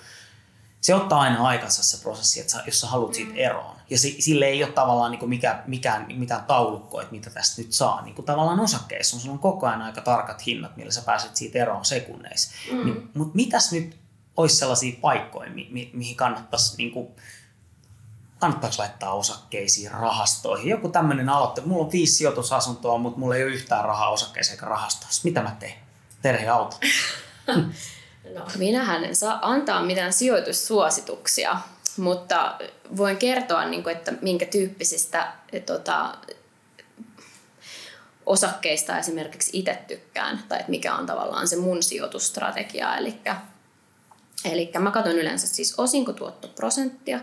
[0.84, 3.38] se ottaa aina aikansa se prosessi, että sä, jos sä haluat siitä mm.
[3.38, 3.76] eroon.
[3.90, 7.74] Ja se, sille ei ole tavallaan niin mikä, mikään, mitään taulukkoa, että mitä tästä nyt
[7.74, 8.02] saa.
[8.02, 11.36] Niin kuin tavallaan osakkeissa on, sulla on koko ajan aika tarkat hinnat, millä sä pääset
[11.36, 12.52] siitä eroon sekunneissa.
[12.72, 12.86] Mm.
[12.86, 13.98] Niin, mutta mitäs nyt
[14.38, 17.08] olisi sellaisia paikkoja, mi, mi, mihin kannattaisi niin kuin,
[18.40, 20.70] kannattaako laittaa osakkeisiin, rahastoihin.
[20.70, 21.62] Joku tämmöinen aloitte.
[21.62, 25.22] Mulla on viisi sijoitusasuntoa, mutta mulla ei ole yhtään rahaa osakkeeseen eikä rahastoissa.
[25.24, 25.74] Mitä mä teen?
[26.22, 26.80] Terhe auto.
[28.36, 31.58] no, minähän en saa antaa mitään sijoitussuosituksia,
[31.98, 32.58] mutta
[32.98, 35.34] voin kertoa, niin kuin, että minkä tyyppisistä
[35.66, 36.18] tota,
[38.26, 42.98] osakkeista esimerkiksi itse tykkään, tai että mikä on tavallaan se mun sijoitusstrategia.
[42.98, 43.20] Eli,
[44.46, 47.20] eli mä katson yleensä siis osinkotuottoprosenttia,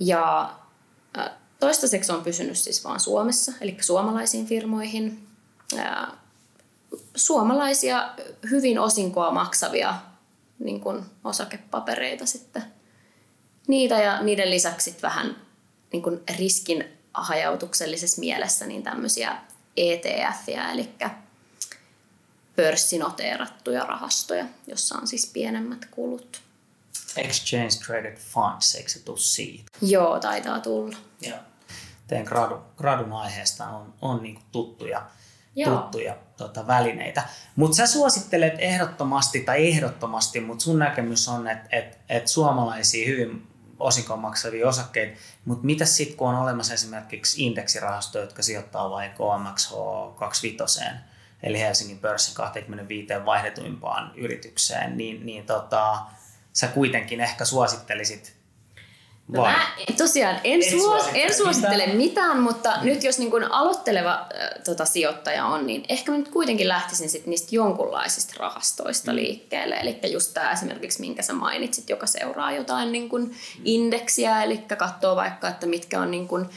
[0.00, 0.54] ja
[1.60, 5.26] toistaiseksi on pysynyt siis vain Suomessa, eli suomalaisiin firmoihin.
[7.16, 8.08] Suomalaisia
[8.50, 9.94] hyvin osinkoa maksavia
[10.58, 12.62] niin kuin osakepapereita sitten.
[13.66, 15.36] Niitä ja niiden lisäksi vähän
[15.92, 19.36] niin kuin riskin hajautuksellisessa mielessä niin tämmöisiä
[19.76, 20.94] etf eli
[22.56, 26.40] pörssinoteerattuja rahastoja, jossa on siis pienemmät kulut.
[27.16, 29.64] Exchange Traded Funds, eikö se tule siitä?
[29.82, 30.96] Joo, taitaa tulla.
[31.20, 31.38] Joo.
[32.06, 35.10] Teidän gradun, gradun aiheesta on, on niin tuttuja,
[35.64, 37.22] tuttuja tota, välineitä.
[37.56, 43.46] Mutta sä suosittelet ehdottomasti, tai ehdottomasti, mutta sun näkemys on, että et, et suomalaisia hyvin
[43.78, 49.72] osinkoon maksavia osakkeita, mutta mitä sitten kun on olemassa esimerkiksi indeksirahastoja, jotka sijoittaa vaikka OMXH
[50.16, 50.80] 25,
[51.42, 55.98] eli Helsingin pörssin 25 vaihdetuimpaan yritykseen, niin, niin tota,
[56.52, 58.37] sä kuitenkin ehkä suosittelisit
[59.28, 62.86] No mä tosiaan en, en, suos, en suosittele mitään, mitään mutta mm.
[62.86, 64.28] nyt jos niin kun aloitteleva äh,
[64.64, 69.16] tota, sijoittaja on, niin ehkä mä nyt kuitenkin lähtisin sit niistä jonkunlaisista rahastoista mm.
[69.16, 69.74] liikkeelle.
[69.74, 75.16] Eli just tämä esimerkiksi, minkä sä mainitsit, joka seuraa jotain niin kun indeksiä, eli katsoo
[75.16, 76.50] vaikka, että mitkä on niin kun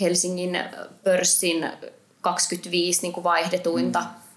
[0.00, 0.58] Helsingin
[1.04, 1.70] pörssin
[2.20, 4.28] 25 niin kun vaihdetuinta mm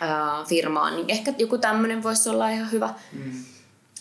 [0.00, 2.94] ää, firmaan, niin ehkä joku tämmöinen voisi olla ihan hyvä.
[3.12, 3.44] Mm.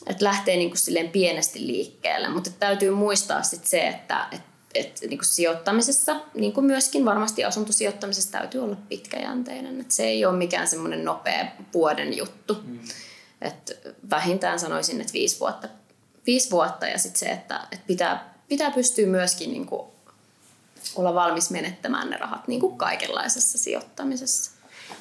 [0.10, 4.42] Että lähtee niin kuin silleen pienesti liikkeelle, mutta täytyy muistaa sit se, että et,
[4.74, 9.82] et, niin kuin sijoittamisessa, niin kuin myöskin varmasti asuntosijoittamisessa täytyy olla pitkäjänteinen.
[9.82, 12.58] Et se ei ole mikään semmoinen nopea vuoden juttu.
[12.64, 12.80] Mm.
[13.42, 15.68] Et vähintään sanoisin, että viisi vuotta,
[16.28, 19.88] viisi vuotta ja sitten se, että et pitää, pitää pystyä myöskin niin kuin
[20.96, 24.52] olla valmis menettämään ne rahat niin kuin kaikenlaisessa sijoittamisessa.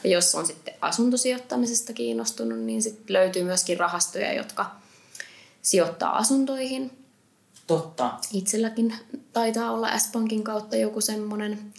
[0.05, 4.77] Ja jos on sitten asuntosijoittamisesta kiinnostunut, niin sitten löytyy myöskin rahastoja, jotka
[5.69, 7.05] sijoittaa asuntoihin.
[7.67, 8.19] Totta.
[8.33, 8.95] Itselläkin
[9.33, 11.73] taitaa olla S-Pankin kautta joku semmoinen.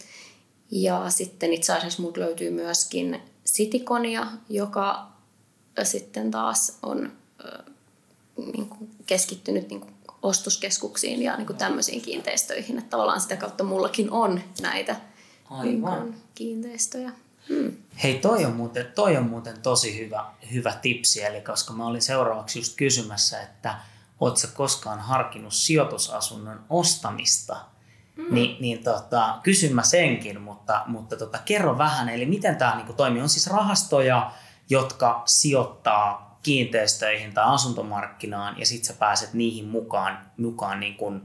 [0.70, 5.06] Ja sitten itse asiassa mut löytyy myöskin Cityconia, joka
[5.82, 7.12] sitten taas on
[8.36, 12.78] niin kuin keskittynyt niin kuin ostoskeskuksiin ja niin kuin tämmöisiin kiinteistöihin.
[12.78, 14.96] Että tavallaan sitä kautta mullakin on näitä
[15.62, 17.12] niin kuin, kiinteistöjä.
[18.02, 22.02] Hei, toi on, muuten, toi on muuten tosi hyvä, hyvä tipsi, eli koska mä olin
[22.02, 23.74] seuraavaksi just kysymässä, että
[24.20, 27.56] ootko koskaan harkinnut sijoitusasunnon ostamista,
[28.16, 28.34] mm.
[28.34, 32.92] niin, niin tota, kysyn mä senkin, mutta, mutta tota, kerro vähän, eli miten tämä niinku
[32.92, 33.22] toimii.
[33.22, 34.30] On siis rahastoja,
[34.70, 41.22] jotka sijoittaa kiinteistöihin tai asuntomarkkinaan ja sitten sä pääset niihin mukaan, mukaan niin kuin,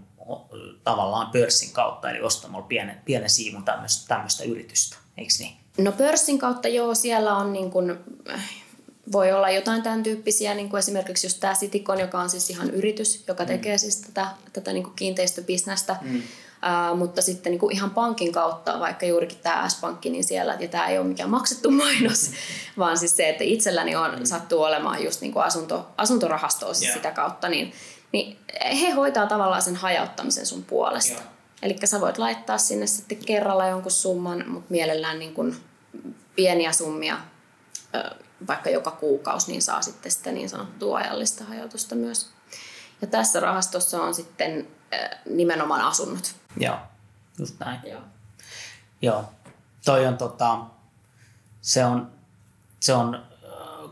[0.84, 3.64] tavallaan pörssin kautta, eli ostamalla pienen, pienen siivun
[4.08, 5.65] tämmöistä yritystä, eikö niin?
[5.78, 7.98] No pörssin kautta joo, siellä on niin kuin,
[9.12, 12.70] voi olla jotain tämän tyyppisiä, niin kuin esimerkiksi just tämä Citycon, joka on siis ihan
[12.70, 13.48] yritys, joka mm.
[13.48, 15.96] tekee siis tätä, tätä niin kuin kiinteistöbisnestä.
[16.02, 16.22] Mm.
[16.56, 20.68] Uh, mutta sitten niin kuin ihan pankin kautta, vaikka juurikin tämä S-pankki, niin siellä, ja
[20.68, 22.36] tämä ei ole mikään maksettu mainos, mm.
[22.78, 24.26] vaan siis se, että itselläni on mm.
[24.26, 26.96] sattuu olemaan just niin kuin asunto, asuntorahastoa siis yeah.
[26.96, 27.74] sitä kautta, niin,
[28.12, 28.38] niin
[28.82, 31.22] he hoitaa tavallaan sen hajauttamisen sun puolesta.
[31.22, 31.36] Yeah.
[31.66, 35.56] Eli sä voit laittaa sinne sitten kerralla jonkun summan, mutta mielellään niin kuin
[36.36, 37.18] pieniä summia
[38.48, 42.30] vaikka joka kuukausi, niin saa sitten sitä niin sanottua ajallista hajautusta myös.
[43.02, 44.68] Ja tässä rahastossa on sitten
[45.26, 46.36] nimenomaan asunnot.
[46.58, 46.78] Joo,
[47.40, 47.80] just näin.
[47.84, 48.02] Joo.
[49.02, 49.24] Joo.
[49.86, 50.60] Toi on tota,
[51.62, 52.12] se on,
[52.80, 53.26] se on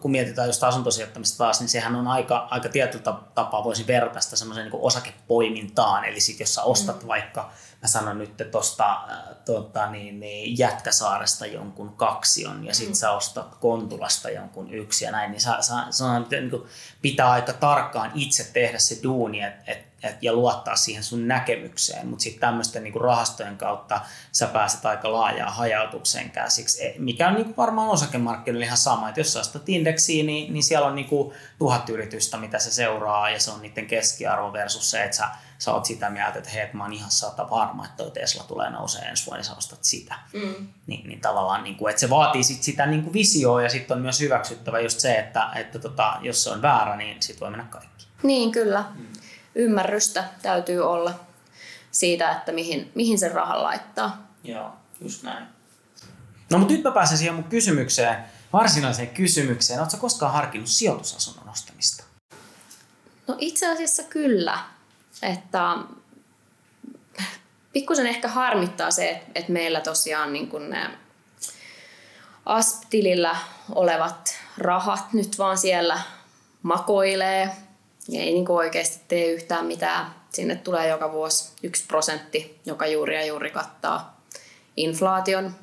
[0.03, 3.03] kun mietitään just asuntosijoittamista taas, niin sehän on aika, aika tietyllä
[3.35, 6.05] tapaa voisi verrata sitä semmoiseen niin osakepoimintaan.
[6.05, 7.07] Eli sit jos sä ostat mm.
[7.07, 7.51] vaikka,
[7.83, 12.93] mä sanon nyt tuosta äh, tota, niin, niin, Jätkäsaaresta jonkun kaksion ja sit mm.
[12.93, 16.63] sä ostat Kontulasta jonkun yksi ja näin, niin sä, sä, sä, niin kuin,
[17.01, 22.07] pitää aika tarkkaan itse tehdä se duuni, että et, et, ja luottaa siihen sun näkemykseen,
[22.07, 27.33] mutta sitten tämmöisten niinku rahastojen kautta sä pääset aika laajaan hajautukseen käsiksi, e, mikä on
[27.33, 31.33] niinku varmaan osakemarkkinoilla ihan sama, että jos sä ostat indeksiä, niin, niin siellä on niinku
[31.59, 35.27] tuhat yritystä, mitä se seuraa, ja se on niiden keskiarvo versus se, että sä,
[35.63, 38.69] sä oot sitä mieltä, että hei, mä oon ihan sata varma, että toi Tesla tulee
[38.69, 40.15] nousee ensi vuonna, niin sä ostat sitä.
[40.33, 40.67] Mm.
[40.87, 44.19] Niin, niin tavallaan, niinku, että se vaatii sit sitä niinku visioa, ja sitten on myös
[44.19, 48.07] hyväksyttävä just se, että, että tota, jos se on väärä, niin sit voi mennä kaikki.
[48.23, 48.85] Niin, kyllä.
[48.95, 49.07] Mm
[49.55, 51.19] ymmärrystä täytyy olla
[51.91, 54.27] siitä, että mihin, mihin sen rahan laittaa.
[54.43, 54.71] Joo,
[55.01, 55.45] just näin.
[56.49, 58.15] No mutta nyt mä pääsen siihen mun kysymykseen,
[58.53, 59.79] varsinaiseen kysymykseen.
[59.79, 62.03] Oletko koskaan harkinnut sijoitusasunnon ostamista?
[63.27, 64.59] No itse asiassa kyllä.
[65.21, 65.77] Että
[67.73, 70.89] pikkusen ehkä harmittaa se, että meillä tosiaan niin kun ne
[72.45, 73.35] ASP-tilillä
[73.75, 76.01] olevat rahat nyt vaan siellä
[76.63, 77.51] makoilee
[78.09, 80.15] ja ei niin oikeasti tee yhtään mitään.
[80.29, 84.21] Sinne tulee joka vuosi yksi prosentti, joka juuri ja juuri kattaa
[84.77, 85.55] inflaation.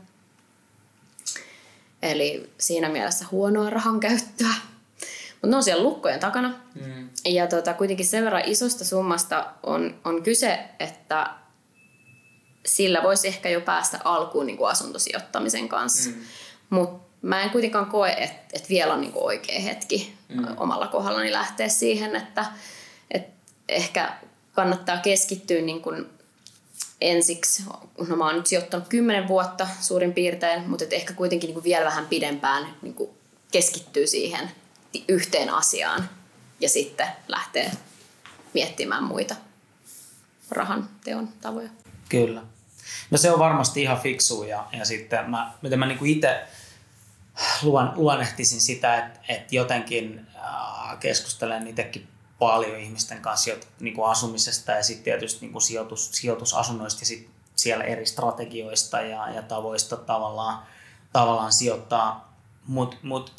[2.03, 4.55] Eli siinä mielessä huonoa rahan käyttöä.
[5.43, 6.55] Mutta ne on siellä lukkojen takana.
[6.75, 7.09] Mm.
[7.25, 11.31] Ja tota, kuitenkin sen verran isosta summasta on, on kyse, että
[12.67, 16.11] sillä voisi ehkä jo päästä alkuun niin kuin asuntosijoittamisen kanssa.
[16.11, 16.17] Mm.
[16.71, 20.47] Mutta mä en kuitenkaan koe, että, että vielä on niin kuin oikea hetki mm.
[20.57, 22.47] omalla kohdallani lähteä siihen, että,
[23.11, 23.33] että
[23.69, 24.13] ehkä
[24.53, 26.07] kannattaa keskittyä niin kuin
[27.01, 27.63] ensiksi,
[28.09, 31.65] no mä oon nyt sijoittanut kymmenen vuotta suurin piirtein, mutta että ehkä kuitenkin niin kuin
[31.65, 33.11] vielä vähän pidempään niin kuin
[33.53, 34.51] keskittyy siihen
[35.09, 36.11] yhteen asiaan
[36.61, 37.71] ja sitten lähtee
[38.55, 39.35] miettimään muita
[40.51, 41.69] rahan teon tavoja.
[42.09, 42.43] Kyllä.
[43.11, 46.47] No se on varmasti ihan fiksu ja, ja sitten mä, miten mä niin itse
[47.63, 54.73] luon, luonnehtisin sitä, että, että jotenkin äh, keskustelen itsekin paljon ihmisten kanssa niin kuin asumisesta
[54.73, 59.97] ja sitten tietysti niin kuin sijoitus, sijoitusasunnoista ja sit siellä eri strategioista ja, ja tavoista
[59.97, 60.63] tavallaan,
[61.13, 62.35] tavallaan sijoittaa.
[62.67, 63.33] Mutta mut,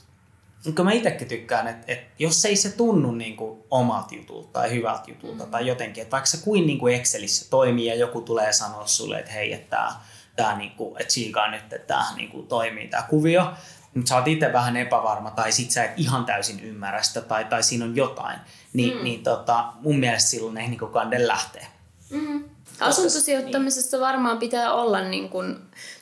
[0.66, 4.72] mut mä itsekin tykkään, että, että jos ei se tunnu niin kuin omalta jutulta tai
[4.72, 5.52] hyvältä jutulta mm.
[5.52, 9.20] tai jotenkin, että vaikka se kuin, niin kuin Excelissä toimii ja joku tulee sanoa sulle,
[9.20, 9.96] että hei, että tämä,
[10.36, 11.14] tämä niin kuin, että
[11.56, 13.54] että tämä niin kuin toimii tämä kuvio,
[13.96, 17.46] mutta sä oot itse vähän epävarma tai sit sä et ihan täysin ymmärrä sitä tai,
[17.46, 18.40] tai siinä on jotain,
[18.74, 19.04] niin, mm.
[19.04, 21.68] niin tota, mun mielestä silloin ei niin kande lähtee.
[22.10, 22.44] Mm.
[22.80, 25.58] Asuntosijoittamisessa varmaan pitää olla niin kuin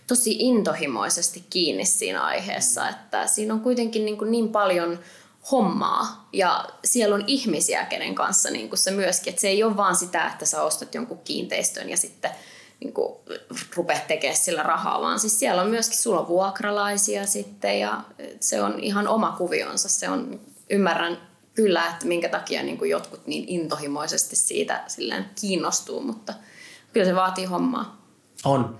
[0.09, 4.99] tosi intohimoisesti kiinni siinä aiheessa, että siinä on kuitenkin niin, kuin niin paljon
[5.51, 9.77] hommaa ja siellä on ihmisiä, kenen kanssa niin kuin se myöskin, että se ei ole
[9.77, 12.31] vaan sitä, että sä ostat jonkun kiinteistön ja sitten
[12.79, 13.19] niin kuin,
[13.75, 18.03] rupeat tekemään sillä rahaa, vaan siis siellä on myöskin, sulla on vuokralaisia sitten ja
[18.39, 19.89] se on ihan oma kuvionsa.
[19.89, 20.39] Se on,
[20.69, 21.17] ymmärrän
[21.53, 26.33] kyllä, että minkä takia niin kuin jotkut niin intohimoisesti siitä silleen kiinnostuu, mutta
[26.93, 28.01] kyllä se vaatii hommaa.
[28.45, 28.79] On.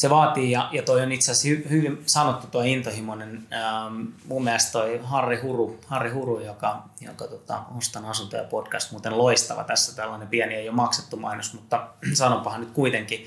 [0.00, 3.46] Se vaatii, ja, ja toi on itse asiassa hy, hyvin sanottu tuo intohimoinen.
[3.52, 9.18] Ähm, mun mielestä toi Harri Huru, Harri Huru joka, joka tota, Ostan asuntoja podcast, muuten
[9.18, 13.26] loistava tässä tällainen pieni, ei ole maksettu mainos, mutta sanonpahan nyt kuitenkin,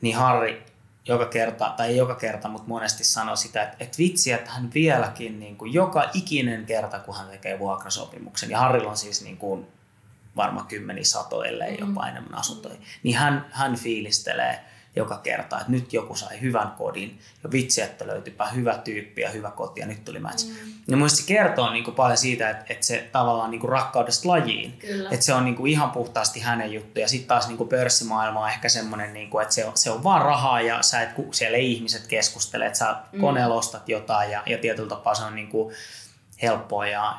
[0.00, 0.66] niin Harri
[1.08, 4.70] joka kerta, tai ei joka kerta, mutta monesti sanoo sitä, että, että vitsi, että hän
[4.74, 9.36] vieläkin niin kuin joka ikinen kerta, kun hän tekee vuokrasopimuksen, ja Harrilla on siis niin
[9.36, 9.66] kuin
[10.36, 12.08] varmaan kymmeni satoja, ellei jopa mm.
[12.08, 14.64] enemmän asuntoja, niin hän, hän fiilistelee–
[14.96, 19.30] joka kerta, että nyt joku sai hyvän kodin ja vitsi, että löytyypä hyvä tyyppi ja
[19.30, 20.46] hyvä koti ja nyt tuli match.
[20.46, 20.72] Mm.
[20.88, 24.28] Ja mun se kertoo niin kuin paljon siitä, että, että se tavallaan niin kuin rakkaudesta
[24.28, 25.10] lajiin, Kyllä.
[25.10, 28.40] että se on niin kuin ihan puhtaasti hänen juttu ja sitten taas niin kuin pörssimaailma
[28.40, 31.10] on ehkä semmoinen, niin kuin, että se on, se on vaan rahaa ja sä et,
[31.32, 33.20] siellä ei ihmiset keskustele, että sä mm.
[33.20, 35.74] koneella ostat jotain ja, ja tietyllä tapaa se on niin kuin
[36.42, 37.16] helppoa ja,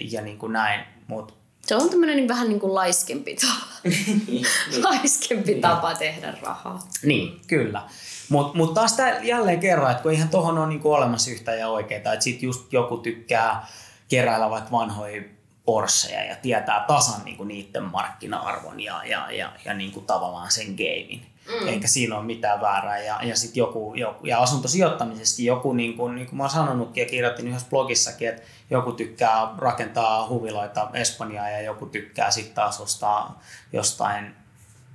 [0.00, 1.34] ja niin kuin näin, mutta
[1.66, 3.66] se on tämmöinen niin vähän niin kuin laiskempi tapa,
[4.28, 4.46] niin.
[4.82, 6.88] laiskempi tapa tehdä rahaa.
[7.02, 7.82] Niin, kyllä.
[8.28, 11.68] Mutta mut taas tää jälleen kerran, että kun eihän tuohon ole niinku olemassa yhtä ja
[11.68, 13.66] oikeita, että sitten just joku tykkää
[14.08, 15.22] keräillä vaikka vanhoja
[15.64, 21.26] Porscheja ja tietää tasan niinku niiden markkina-arvon ja, ja, ja, ja niinku tavallaan sen gamein.
[21.48, 21.68] Mm.
[21.68, 22.98] Eikä siinä ole mitään väärää.
[22.98, 27.02] Ja, ja, sit joku, joku, ja asuntosijoittamisessakin joku, niin kuin, niin kuin mä oon sanonutkin
[27.02, 32.80] ja kirjoitin yhdessä blogissakin, että joku tykkää rakentaa huviloita Espanjaa ja joku tykkää sitten taas
[32.80, 33.42] ostaa
[33.72, 34.34] jostain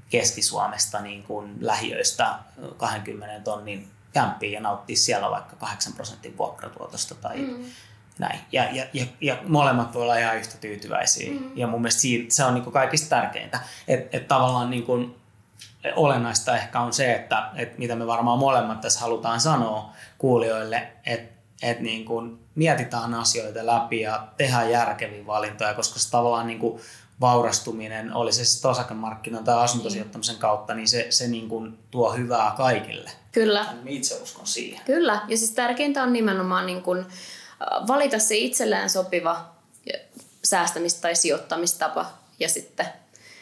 [0.10, 2.36] Keski-Suomesta niin kuin lähiöistä
[2.78, 7.66] 20 tonnin kämppiä ja nauttia siellä vaikka 8 prosentin vuokratuotosta tai mm.
[8.20, 8.40] näin.
[8.52, 11.32] Ja, ja, ja, ja molemmat voi olla ihan yhtä tyytyväisiä.
[11.32, 11.52] Mm.
[11.56, 13.60] Ja mun mielestä siitä, se on niin kuin kaikista tärkeintä.
[13.88, 15.21] Että et tavallaan niin kuin,
[15.96, 21.42] olennaista ehkä on se, että, että mitä me varmaan molemmat tässä halutaan sanoa kuulijoille, että,
[21.62, 26.82] että niin kuin mietitään asioita läpi ja tehdään järkeviä valintoja, koska se tavallaan niin kuin
[27.22, 32.54] vaurastuminen, oli se sitten osakemarkkinan tai asuntosijoittamisen kautta, niin se, se niin kuin tuo hyvää
[32.58, 33.12] kaikille.
[33.32, 33.66] Kyllä.
[33.86, 34.82] Itse uskon siihen.
[34.86, 37.06] Kyllä, ja siis tärkeintä on nimenomaan niin kuin
[37.88, 39.46] valita se itselleen sopiva
[40.48, 42.06] säästämis- tai sijoittamistapa
[42.40, 42.86] ja sitten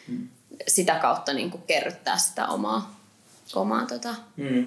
[0.08, 0.28] hmm
[0.68, 2.96] sitä kautta niin kuin kerryttää sitä omaa,
[3.54, 4.66] omaa tota, mm.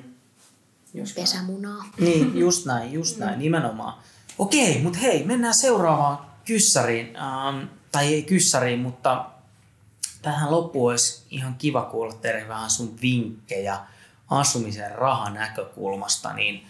[0.94, 1.86] just pesämunaa.
[2.00, 3.40] Niin, just näin, just näin, mm.
[3.40, 4.04] nimenomaan.
[4.38, 7.16] Okei, mutta hei, mennään seuraavaan kyssäriin.
[7.16, 9.26] Ähm, tai ei kyssäriin, mutta
[10.22, 13.80] tähän loppuun olisi ihan kiva kuulla Tere vähän sun vinkkejä
[14.30, 16.34] asumisen rahan näkökulmasta.
[16.34, 16.68] Niin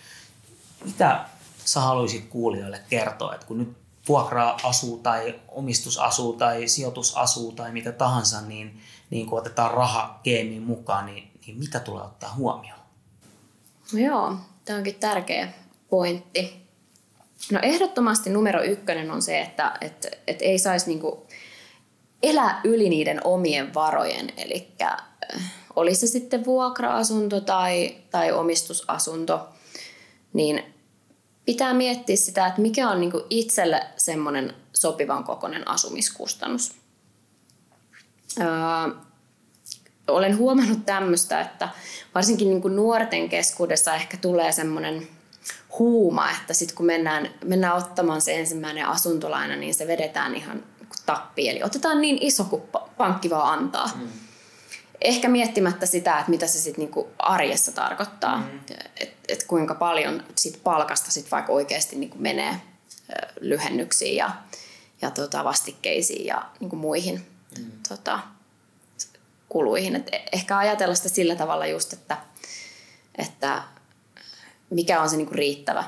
[0.85, 1.25] mitä
[1.65, 7.91] sä haluaisit kuulijoille kertoa, että kun nyt vuokra asuu tai omistusasuu tai sijoitusasuu tai mitä
[7.91, 8.81] tahansa, niin
[9.13, 12.79] niin kun otetaan raha geemiin mukaan, niin, niin mitä tulee ottaa huomioon?
[13.93, 14.35] No joo,
[14.65, 15.53] tämä onkin tärkeä
[15.89, 16.67] pointti.
[17.51, 21.27] No ehdottomasti numero ykkönen on se, että et, et ei saisi niinku
[22.23, 24.29] elää yli niiden omien varojen.
[24.37, 24.97] Eli äh,
[25.75, 29.49] oli se sitten vuokra-asunto tai, tai omistusasunto,
[30.33, 30.63] niin
[31.45, 36.82] pitää miettiä sitä, että mikä on niinku itselle semmoinen sopivan kokoinen asumiskustannus.
[38.39, 38.95] Öö,
[40.07, 41.69] olen huomannut tämmöistä, että
[42.15, 45.07] varsinkin niin kuin nuorten keskuudessa ehkä tulee semmoinen
[45.79, 50.63] huuma, että sitten kun mennään, mennään ottamaan se ensimmäinen asuntolaina, niin se vedetään ihan
[51.05, 51.51] tappiin.
[51.51, 52.61] Eli otetaan niin iso kuin
[52.97, 53.91] pankki vaan antaa.
[53.95, 54.07] Mm.
[55.01, 58.37] Ehkä miettimättä sitä, että mitä se sitten niinku arjessa tarkoittaa.
[58.37, 58.59] Mm.
[58.97, 62.55] Että et kuinka paljon sit palkasta sit vaikka oikeasti niinku menee
[63.39, 64.31] lyhennyksiin ja,
[65.01, 67.71] ja tota vastikkeisiin ja niinku muihin mm.
[67.89, 68.19] tota,
[69.49, 69.95] kuluihin.
[69.95, 72.17] Et ehkä ajatella sitä sillä tavalla just, että,
[73.17, 73.63] että
[74.69, 75.83] mikä on se niinku riittävä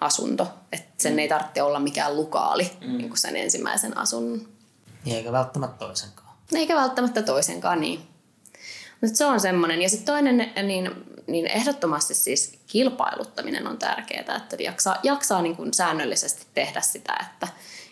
[0.00, 0.48] asunto.
[0.72, 1.18] Että sen mm.
[1.18, 2.96] ei tarvitse olla mikään lukaali mm.
[2.96, 4.48] niin kuin sen ensimmäisen asunnon.
[5.04, 6.36] Niin, eikä välttämättä toisenkaan.
[6.54, 8.08] Eikä välttämättä toisenkaan, niin.
[9.00, 9.82] Mutta se on semmoinen.
[9.82, 10.90] Ja sitten toinen, niin,
[11.26, 17.48] niin ehdottomasti siis kilpailuttaminen on tärkeää, että jaksaa, jaksaa niin kuin säännöllisesti tehdä sitä, että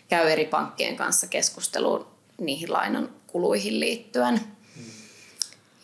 [0.07, 4.41] käy eri pankkien kanssa keskusteluun niihin lainan kuluihin liittyen.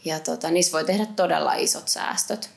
[0.05, 2.49] Ja tota, niissä voi tehdä todella isot säästöt.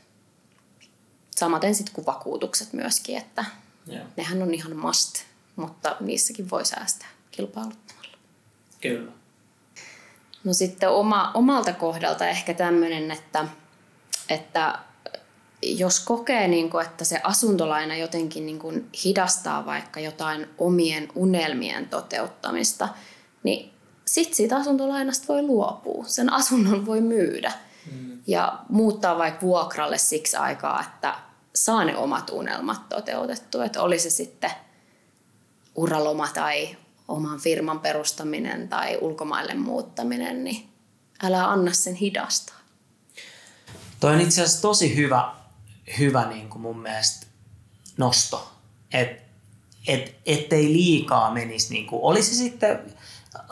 [1.37, 3.45] Samaten sitten kuin vakuutukset myöskin, että
[3.87, 4.05] Joo.
[4.17, 5.23] Nehän on ihan must,
[5.57, 8.19] mutta niissäkin voi säästää kilpailuttamalla.
[8.81, 9.13] Kyllä.
[10.45, 13.45] No sitten oma, omalta kohdalta ehkä tämmöinen, että,
[14.29, 14.79] että
[15.63, 21.89] jos kokee, niin kuin, että se asuntolaina jotenkin niin kuin hidastaa vaikka jotain omien unelmien
[21.89, 22.89] toteuttamista,
[23.43, 23.74] niin
[24.15, 26.05] sitten siitä asuntolainasta voi luopua.
[26.07, 27.53] Sen asunnon voi myydä
[27.93, 28.19] mm.
[28.27, 31.15] ja muuttaa vaikka vuokralle siksi aikaa, että
[31.55, 33.65] saa ne omat unelmat toteutettua.
[33.65, 34.51] Että oli se sitten
[35.75, 36.77] uraloma tai
[37.09, 40.69] oman firman perustaminen tai ulkomaille muuttaminen, niin
[41.23, 42.59] älä anna sen hidastaa.
[44.01, 45.33] Toi on itse asiassa tosi hyvä,
[45.99, 47.27] hyvä niin kuin mun mielestä
[47.97, 48.53] nosto,
[48.93, 49.23] että
[49.89, 52.94] et, ettei liikaa menisi, niin kuin, olisi sitten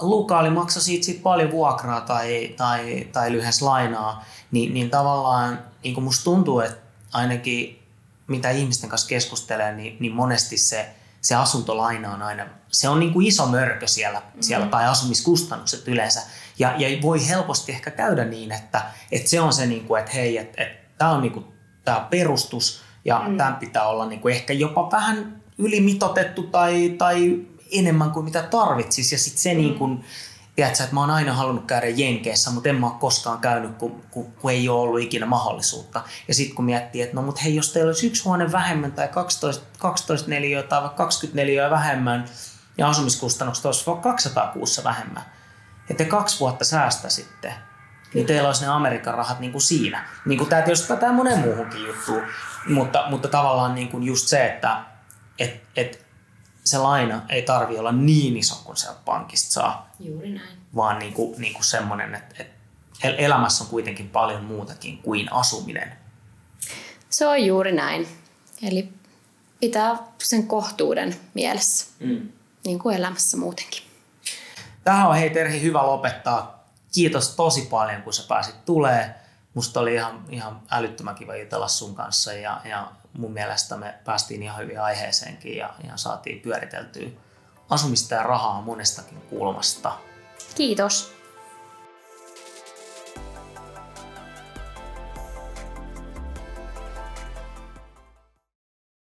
[0.01, 5.95] lukaali maksoi siitä sit paljon vuokraa tai, tai, tai lyhyes lainaa, niin, niin tavallaan niin
[5.95, 6.78] kuin musta tuntuu, että
[7.12, 7.83] ainakin
[8.26, 13.12] mitä ihmisten kanssa keskustelee, niin, niin monesti se, se asuntolaina on aina, se on niin
[13.12, 14.43] kuin iso mörkö siellä, mm-hmm.
[14.43, 16.22] siellä tai asumiskustannukset yleensä.
[16.59, 20.12] Ja, ja voi helposti ehkä käydä niin, että, että se on se, niin kuin, että
[20.12, 21.45] hei, että, että tämä on niin kuin,
[21.85, 23.37] tämä perustus ja mm.
[23.37, 27.41] tämän pitää olla niin kuin ehkä jopa vähän ylimitotettu tai, tai
[27.72, 29.14] enemmän kuin mitä tarvitsisi.
[29.14, 29.60] Ja sitten se mm.
[29.60, 30.04] niin kuin,
[30.56, 34.02] tiedätkö, että mä oon aina halunnut käydä Jenkeissä, mutta en mä ole koskaan käynyt, kun,
[34.10, 36.02] kun, kun ei ole ollut ikinä mahdollisuutta.
[36.28, 39.08] Ja sitten kun miettii, että no mutta hei, jos teillä olisi yksi huone vähemmän tai
[39.08, 42.24] 12, 12 neliöä tai vaikka 20 neliöä vähemmän
[42.78, 45.22] ja asumiskustannukset olisi vaikka 200 kuussa vähemmän,
[45.90, 47.54] että te kaksi vuotta säästäisitte,
[48.14, 50.04] niin teillä olisi ne Amerikan rahat niin kuin siinä.
[50.26, 52.22] Niin kuin tämä tietysti pätee monen muuhunkin juttuun,
[52.68, 54.80] mutta, mutta tavallaan niin kuin just se, että
[55.38, 56.06] et, et
[56.64, 59.90] se laina ei tarvi olla niin iso kuin se pankista saa.
[60.00, 60.48] Juuri näin.
[60.76, 65.96] Vaan niin kuin, niin kuin semmoinen, että, että elämässä on kuitenkin paljon muutakin kuin asuminen.
[67.10, 68.08] Se on juuri näin.
[68.62, 68.92] Eli
[69.60, 72.28] pitää sen kohtuuden mielessä, mm.
[72.64, 73.82] niin kuin elämässä muutenkin.
[74.84, 76.64] Tähän on hei Terhi hyvä lopettaa.
[76.94, 79.14] Kiitos tosi paljon, kun sä pääsit tulee.
[79.54, 84.42] Musta oli ihan, ihan älyttömän kiva jutella sun kanssa ja, ja mun mielestä me päästiin
[84.42, 87.08] ihan hyvin aiheeseenkin ja, ja saatiin pyöriteltyä
[87.70, 89.92] asumista ja rahaa monestakin kulmasta.
[90.54, 91.21] Kiitos.